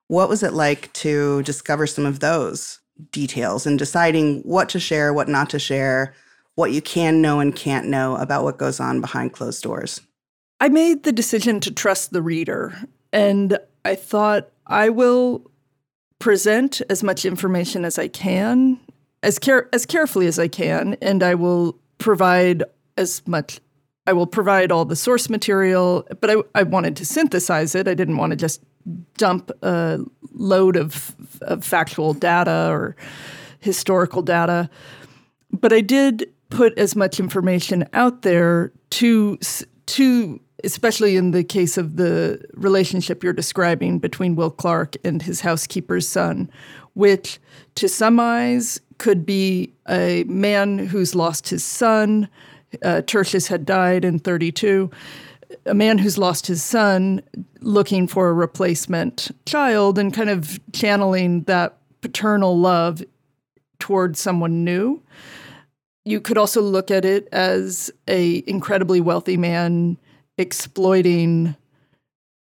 What 0.07 0.29
was 0.29 0.43
it 0.43 0.53
like 0.53 0.91
to 0.93 1.43
discover 1.43 1.87
some 1.87 2.05
of 2.05 2.19
those 2.19 2.79
details 3.11 3.65
and 3.65 3.79
deciding 3.79 4.41
what 4.41 4.69
to 4.69 4.79
share, 4.79 5.13
what 5.13 5.29
not 5.29 5.49
to 5.51 5.59
share, 5.59 6.13
what 6.55 6.71
you 6.71 6.81
can 6.81 7.21
know 7.21 7.39
and 7.39 7.55
can't 7.55 7.87
know 7.87 8.15
about 8.17 8.43
what 8.43 8.57
goes 8.57 8.79
on 8.79 9.01
behind 9.01 9.33
closed 9.33 9.63
doors? 9.63 10.01
I 10.59 10.67
made 10.67 11.03
the 11.03 11.11
decision 11.11 11.59
to 11.61 11.71
trust 11.71 12.11
the 12.11 12.21
reader. 12.21 12.77
And 13.13 13.57
I 13.85 13.95
thought 13.95 14.49
I 14.67 14.89
will 14.89 15.49
present 16.19 16.81
as 16.89 17.03
much 17.03 17.25
information 17.25 17.85
as 17.85 17.97
I 17.97 18.07
can, 18.07 18.79
as 19.23 19.39
care 19.39 19.69
as 19.73 19.85
carefully 19.85 20.27
as 20.27 20.37
I 20.37 20.47
can, 20.47 20.97
and 21.01 21.23
I 21.23 21.35
will 21.35 21.77
provide 21.97 22.63
as 22.97 23.25
much. 23.27 23.59
I 24.05 24.13
will 24.13 24.27
provide 24.27 24.71
all 24.71 24.85
the 24.85 24.95
source 24.95 25.29
material, 25.29 26.07
but 26.19 26.29
I, 26.29 26.35
I 26.55 26.63
wanted 26.63 26.95
to 26.97 27.05
synthesize 27.05 27.75
it. 27.75 27.87
I 27.87 27.93
didn't 27.93 28.17
want 28.17 28.31
to 28.31 28.35
just 28.35 28.61
dump 29.17 29.51
a 29.61 29.99
load 30.33 30.75
of, 30.75 31.15
of 31.41 31.63
factual 31.63 32.13
data 32.13 32.69
or 32.69 32.95
historical 33.59 34.21
data. 34.21 34.69
But 35.51 35.73
I 35.73 35.81
did 35.81 36.31
put 36.49 36.77
as 36.77 36.95
much 36.95 37.19
information 37.19 37.87
out 37.93 38.23
there 38.23 38.71
to 38.91 39.37
to 39.85 40.39
especially 40.63 41.15
in 41.15 41.31
the 41.31 41.43
case 41.43 41.77
of 41.77 41.97
the 41.97 42.43
relationship 42.53 43.23
you're 43.23 43.33
describing 43.33 43.99
between 43.99 44.35
Will 44.35 44.51
Clark 44.51 44.95
and 45.03 45.21
his 45.21 45.41
housekeeper's 45.41 46.07
son, 46.07 46.49
which 46.93 47.39
to 47.75 47.87
some 47.87 48.19
eyes 48.19 48.79
could 48.97 49.25
be 49.25 49.73
a 49.87 50.23
man 50.25 50.77
who's 50.77 51.15
lost 51.15 51.49
his 51.49 51.63
son. 51.63 52.27
Uh, 52.83 53.01
Tertius 53.01 53.47
had 53.47 53.65
died 53.65 54.05
in 54.05 54.19
32. 54.19 54.89
A 55.65 55.73
man 55.73 55.97
who's 55.97 56.17
lost 56.17 56.47
his 56.47 56.61
son 56.61 57.21
looking 57.61 58.07
for 58.07 58.29
a 58.29 58.33
replacement 58.33 59.31
child 59.45 59.97
and 59.97 60.13
kind 60.13 60.29
of 60.29 60.59
channeling 60.73 61.43
that 61.43 61.77
paternal 62.01 62.59
love 62.59 63.01
towards 63.79 64.19
someone 64.19 64.63
new. 64.63 65.01
You 66.05 66.21
could 66.21 66.37
also 66.37 66.61
look 66.61 66.91
at 66.91 67.05
it 67.05 67.27
as 67.31 67.89
a 68.07 68.43
incredibly 68.45 69.01
wealthy 69.01 69.37
man 69.37 69.97
exploiting 70.39 71.55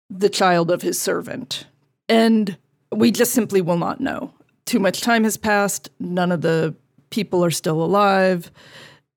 the 0.09 0.29
child 0.29 0.71
of 0.71 0.81
his 0.81 0.99
servant. 0.99 1.65
And 2.07 2.57
we 2.91 3.11
just 3.11 3.33
simply 3.33 3.61
will 3.61 3.77
not 3.77 3.99
know. 3.99 4.33
Too 4.65 4.79
much 4.79 5.01
time 5.01 5.23
has 5.23 5.35
passed. 5.35 5.89
None 5.99 6.31
of 6.31 6.41
the 6.41 6.75
people 7.09 7.43
are 7.43 7.51
still 7.51 7.83
alive. 7.83 8.51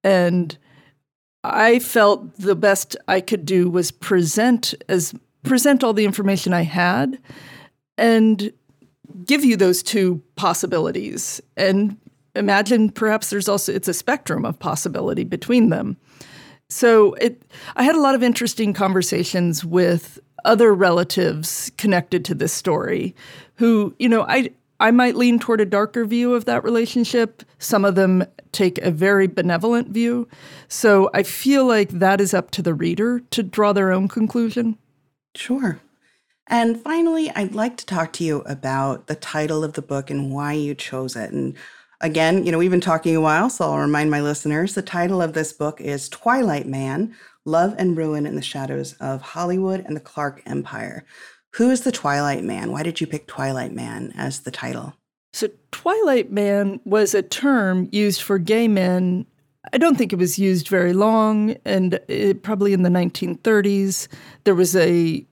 And 0.02 0.56
I 1.44 1.78
felt 1.78 2.36
the 2.36 2.56
best 2.56 2.96
I 3.06 3.20
could 3.20 3.44
do 3.44 3.70
was 3.70 3.90
present 3.90 4.74
as 4.88 5.14
present 5.42 5.82
all 5.82 5.94
the 5.94 6.04
information 6.04 6.52
I 6.52 6.62
had 6.62 7.18
and 7.96 8.52
give 9.24 9.44
you 9.44 9.56
those 9.56 9.82
two 9.82 10.22
possibilities 10.36 11.40
and 11.56 11.96
imagine 12.34 12.90
perhaps 12.90 13.30
there's 13.30 13.48
also 13.48 13.72
it's 13.72 13.88
a 13.88 13.94
spectrum 13.94 14.44
of 14.44 14.58
possibility 14.58 15.24
between 15.24 15.70
them 15.70 15.96
so 16.70 17.14
it, 17.14 17.42
I 17.76 17.83
had 17.83 17.96
a 17.96 18.00
lot 18.00 18.14
of 18.14 18.22
interesting 18.22 18.72
conversations 18.72 19.64
with 19.64 20.18
other 20.44 20.72
relatives 20.72 21.70
connected 21.76 22.24
to 22.24 22.35
this 22.35 22.52
story 22.52 23.14
who, 23.56 23.94
you 23.98 24.09
know, 24.09 24.22
I 24.22 24.50
I 24.78 24.90
might 24.92 25.14
lean 25.14 25.38
toward 25.38 25.61
a 25.61 25.66
darker 25.66 26.06
view 26.06 26.33
of 26.33 26.46
that 26.46 26.64
relationship. 26.64 27.42
Some 27.59 27.85
of 27.85 27.96
them 27.96 28.24
take 28.52 28.78
a 28.78 28.90
very 28.90 29.26
benevolent 29.26 29.88
view. 29.88 30.26
So 30.68 31.11
I 31.12 31.22
feel 31.22 31.66
like 31.66 31.90
that 31.90 32.18
is 32.18 32.33
up 32.33 32.50
to 32.52 32.62
the 32.62 32.72
reader 32.72 33.20
to 33.30 33.42
draw 33.42 33.74
their 33.74 33.92
own 33.92 34.09
conclusion. 34.09 34.78
Sure. 35.35 35.80
And 36.46 36.80
finally, 36.80 37.30
I'd 37.30 37.54
like 37.54 37.76
to 37.76 37.87
talk 37.87 38.12
to 38.14 38.24
you 38.24 38.38
about 38.40 39.06
the 39.06 39.14
title 39.14 39.62
of 39.62 39.74
the 39.74 39.83
book 39.83 40.11
and 40.11 40.33
why 40.33 40.54
you 40.54 40.74
chose 40.74 41.14
it. 41.14 41.30
And 41.30 41.56
Again, 42.02 42.46
you 42.46 42.52
know, 42.52 42.56
we've 42.56 42.70
been 42.70 42.80
talking 42.80 43.14
a 43.14 43.20
while, 43.20 43.50
so 43.50 43.66
I'll 43.66 43.78
remind 43.78 44.10
my 44.10 44.22
listeners 44.22 44.72
the 44.72 44.80
title 44.80 45.20
of 45.20 45.34
this 45.34 45.52
book 45.52 45.82
is 45.82 46.08
Twilight 46.08 46.66
Man 46.66 47.14
Love 47.44 47.74
and 47.76 47.94
Ruin 47.94 48.24
in 48.24 48.36
the 48.36 48.42
Shadows 48.42 48.94
of 48.94 49.20
Hollywood 49.20 49.84
and 49.84 49.94
the 49.94 50.00
Clark 50.00 50.42
Empire. 50.46 51.04
Who 51.56 51.68
is 51.70 51.82
the 51.82 51.92
Twilight 51.92 52.42
Man? 52.42 52.72
Why 52.72 52.82
did 52.82 53.02
you 53.02 53.06
pick 53.06 53.26
Twilight 53.26 53.72
Man 53.72 54.14
as 54.16 54.40
the 54.40 54.50
title? 54.50 54.94
So, 55.34 55.48
Twilight 55.72 56.32
Man 56.32 56.80
was 56.86 57.14
a 57.14 57.22
term 57.22 57.86
used 57.92 58.22
for 58.22 58.38
gay 58.38 58.66
men. 58.66 59.26
I 59.70 59.76
don't 59.76 59.98
think 59.98 60.14
it 60.14 60.18
was 60.18 60.38
used 60.38 60.68
very 60.68 60.94
long, 60.94 61.54
and 61.66 62.00
it, 62.08 62.42
probably 62.42 62.72
in 62.72 62.82
the 62.82 62.88
1930s, 62.88 64.08
there 64.44 64.54
was 64.54 64.74
a 64.74 65.26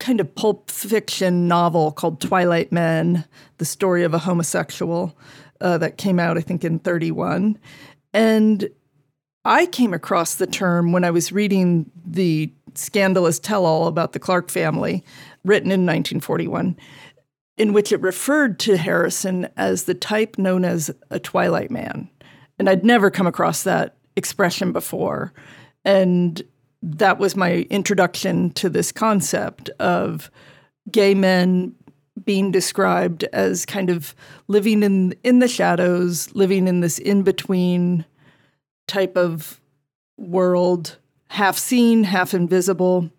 kind 0.00 0.20
of 0.20 0.34
pulp 0.34 0.70
fiction 0.70 1.46
novel 1.46 1.92
called 1.92 2.22
Twilight 2.22 2.72
Men, 2.72 3.26
the 3.58 3.66
story 3.66 4.02
of 4.02 4.14
a 4.14 4.18
homosexual 4.18 5.14
uh, 5.60 5.78
that 5.78 5.98
came 5.98 6.18
out, 6.18 6.38
I 6.38 6.40
think, 6.40 6.64
in 6.64 6.78
31. 6.78 7.58
And 8.12 8.68
I 9.44 9.66
came 9.66 9.94
across 9.94 10.34
the 10.34 10.46
term 10.46 10.92
when 10.92 11.04
I 11.04 11.10
was 11.10 11.32
reading 11.32 11.90
the 12.04 12.52
scandalous 12.74 13.38
tell 13.38 13.64
all 13.64 13.86
about 13.86 14.12
the 14.12 14.18
Clark 14.18 14.50
family, 14.50 15.04
written 15.44 15.70
in 15.70 15.86
1941, 15.86 16.76
in 17.56 17.72
which 17.72 17.92
it 17.92 18.00
referred 18.00 18.58
to 18.60 18.76
Harrison 18.76 19.48
as 19.56 19.84
the 19.84 19.94
type 19.94 20.38
known 20.38 20.64
as 20.64 20.90
a 21.10 21.18
Twilight 21.18 21.70
Man. 21.70 22.08
And 22.58 22.68
I'd 22.68 22.84
never 22.84 23.10
come 23.10 23.26
across 23.26 23.62
that 23.62 23.96
expression 24.16 24.72
before. 24.72 25.32
And 25.84 26.42
that 26.82 27.18
was 27.18 27.36
my 27.36 27.66
introduction 27.70 28.50
to 28.50 28.68
this 28.68 28.92
concept 28.92 29.70
of 29.78 30.30
gay 30.90 31.14
men 31.14 31.74
being 32.24 32.50
described 32.50 33.24
as 33.32 33.66
kind 33.66 33.90
of 33.90 34.14
living 34.48 34.82
in 34.82 35.14
in 35.22 35.38
the 35.38 35.48
shadows, 35.48 36.34
living 36.34 36.66
in 36.66 36.80
this 36.80 36.98
in 36.98 37.22
between 37.22 38.04
type 38.86 39.16
of 39.16 39.60
world, 40.16 40.98
half 41.28 41.58
seen, 41.58 42.04
half 42.04 42.34
invisible. 42.34 43.10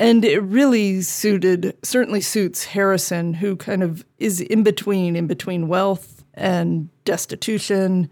And 0.00 0.24
it 0.24 0.40
really 0.40 1.02
suited, 1.02 1.76
certainly 1.84 2.20
suits 2.20 2.64
Harrison, 2.64 3.34
who 3.34 3.54
kind 3.54 3.82
of 3.82 4.04
is 4.18 4.40
in 4.40 4.64
between, 4.64 5.14
in 5.14 5.28
between 5.28 5.68
wealth 5.68 6.24
and 6.34 6.88
destitution, 7.04 8.10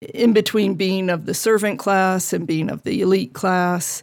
in 0.00 0.32
between 0.32 0.74
being 0.74 1.10
of 1.10 1.26
the 1.26 1.34
servant 1.34 1.78
class 1.78 2.32
and 2.32 2.46
being 2.46 2.70
of 2.70 2.84
the 2.84 3.00
elite 3.00 3.32
class. 3.32 4.02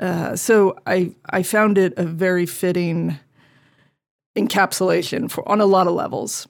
Uh, 0.00 0.34
so 0.34 0.76
I 0.86 1.14
I 1.30 1.42
found 1.42 1.78
it 1.78 1.94
a 1.96 2.04
very 2.04 2.46
fitting 2.46 3.18
encapsulation 4.38 5.30
for 5.30 5.46
on 5.48 5.60
a 5.60 5.66
lot 5.66 5.86
of 5.86 5.94
levels. 5.94 6.46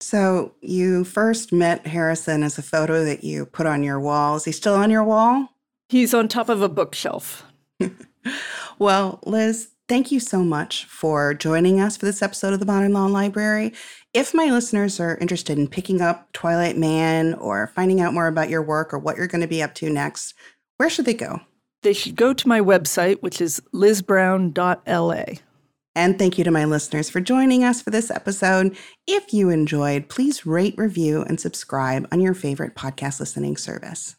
So 0.00 0.54
you 0.60 1.04
first 1.04 1.52
met 1.52 1.86
Harrison 1.86 2.42
as 2.42 2.58
a 2.58 2.62
photo 2.62 3.04
that 3.04 3.24
you 3.24 3.46
put 3.46 3.66
on 3.66 3.82
your 3.82 3.98
wall. 3.98 4.36
Is 4.36 4.44
he 4.44 4.52
still 4.52 4.74
on 4.74 4.90
your 4.90 5.04
wall? 5.04 5.48
He's 5.88 6.12
on 6.12 6.28
top 6.28 6.48
of 6.48 6.60
a 6.60 6.68
bookshelf. 6.68 7.44
well, 8.78 9.20
Liz, 9.24 9.70
thank 9.88 10.12
you 10.12 10.20
so 10.20 10.42
much 10.42 10.84
for 10.84 11.32
joining 11.32 11.80
us 11.80 11.96
for 11.96 12.04
this 12.04 12.22
episode 12.22 12.52
of 12.52 12.60
the 12.60 12.66
Modern 12.66 12.92
Law 12.92 13.06
Library. 13.06 13.72
If 14.12 14.34
my 14.34 14.46
listeners 14.46 15.00
are 15.00 15.16
interested 15.18 15.58
in 15.58 15.68
picking 15.68 16.00
up 16.00 16.32
Twilight 16.32 16.76
Man 16.76 17.34
or 17.34 17.68
finding 17.68 18.00
out 18.00 18.14
more 18.14 18.26
about 18.26 18.50
your 18.50 18.62
work 18.62 18.92
or 18.92 18.98
what 18.98 19.16
you're 19.16 19.26
going 19.26 19.42
to 19.42 19.46
be 19.46 19.62
up 19.62 19.74
to 19.76 19.88
next, 19.88 20.34
where 20.76 20.90
should 20.90 21.04
they 21.06 21.14
go? 21.14 21.40
They 21.82 21.92
should 21.92 22.16
go 22.16 22.32
to 22.34 22.48
my 22.48 22.60
website, 22.60 23.22
which 23.22 23.40
is 23.40 23.62
lizbrown.la. 23.72 25.24
And 25.96 26.18
thank 26.18 26.36
you 26.36 26.44
to 26.44 26.50
my 26.50 26.66
listeners 26.66 27.08
for 27.08 27.22
joining 27.22 27.64
us 27.64 27.80
for 27.80 27.90
this 27.90 28.10
episode. 28.10 28.76
If 29.06 29.32
you 29.32 29.48
enjoyed, 29.48 30.10
please 30.10 30.44
rate, 30.44 30.74
review, 30.76 31.22
and 31.22 31.40
subscribe 31.40 32.06
on 32.12 32.20
your 32.20 32.34
favorite 32.34 32.74
podcast 32.74 33.18
listening 33.18 33.56
service. 33.56 34.14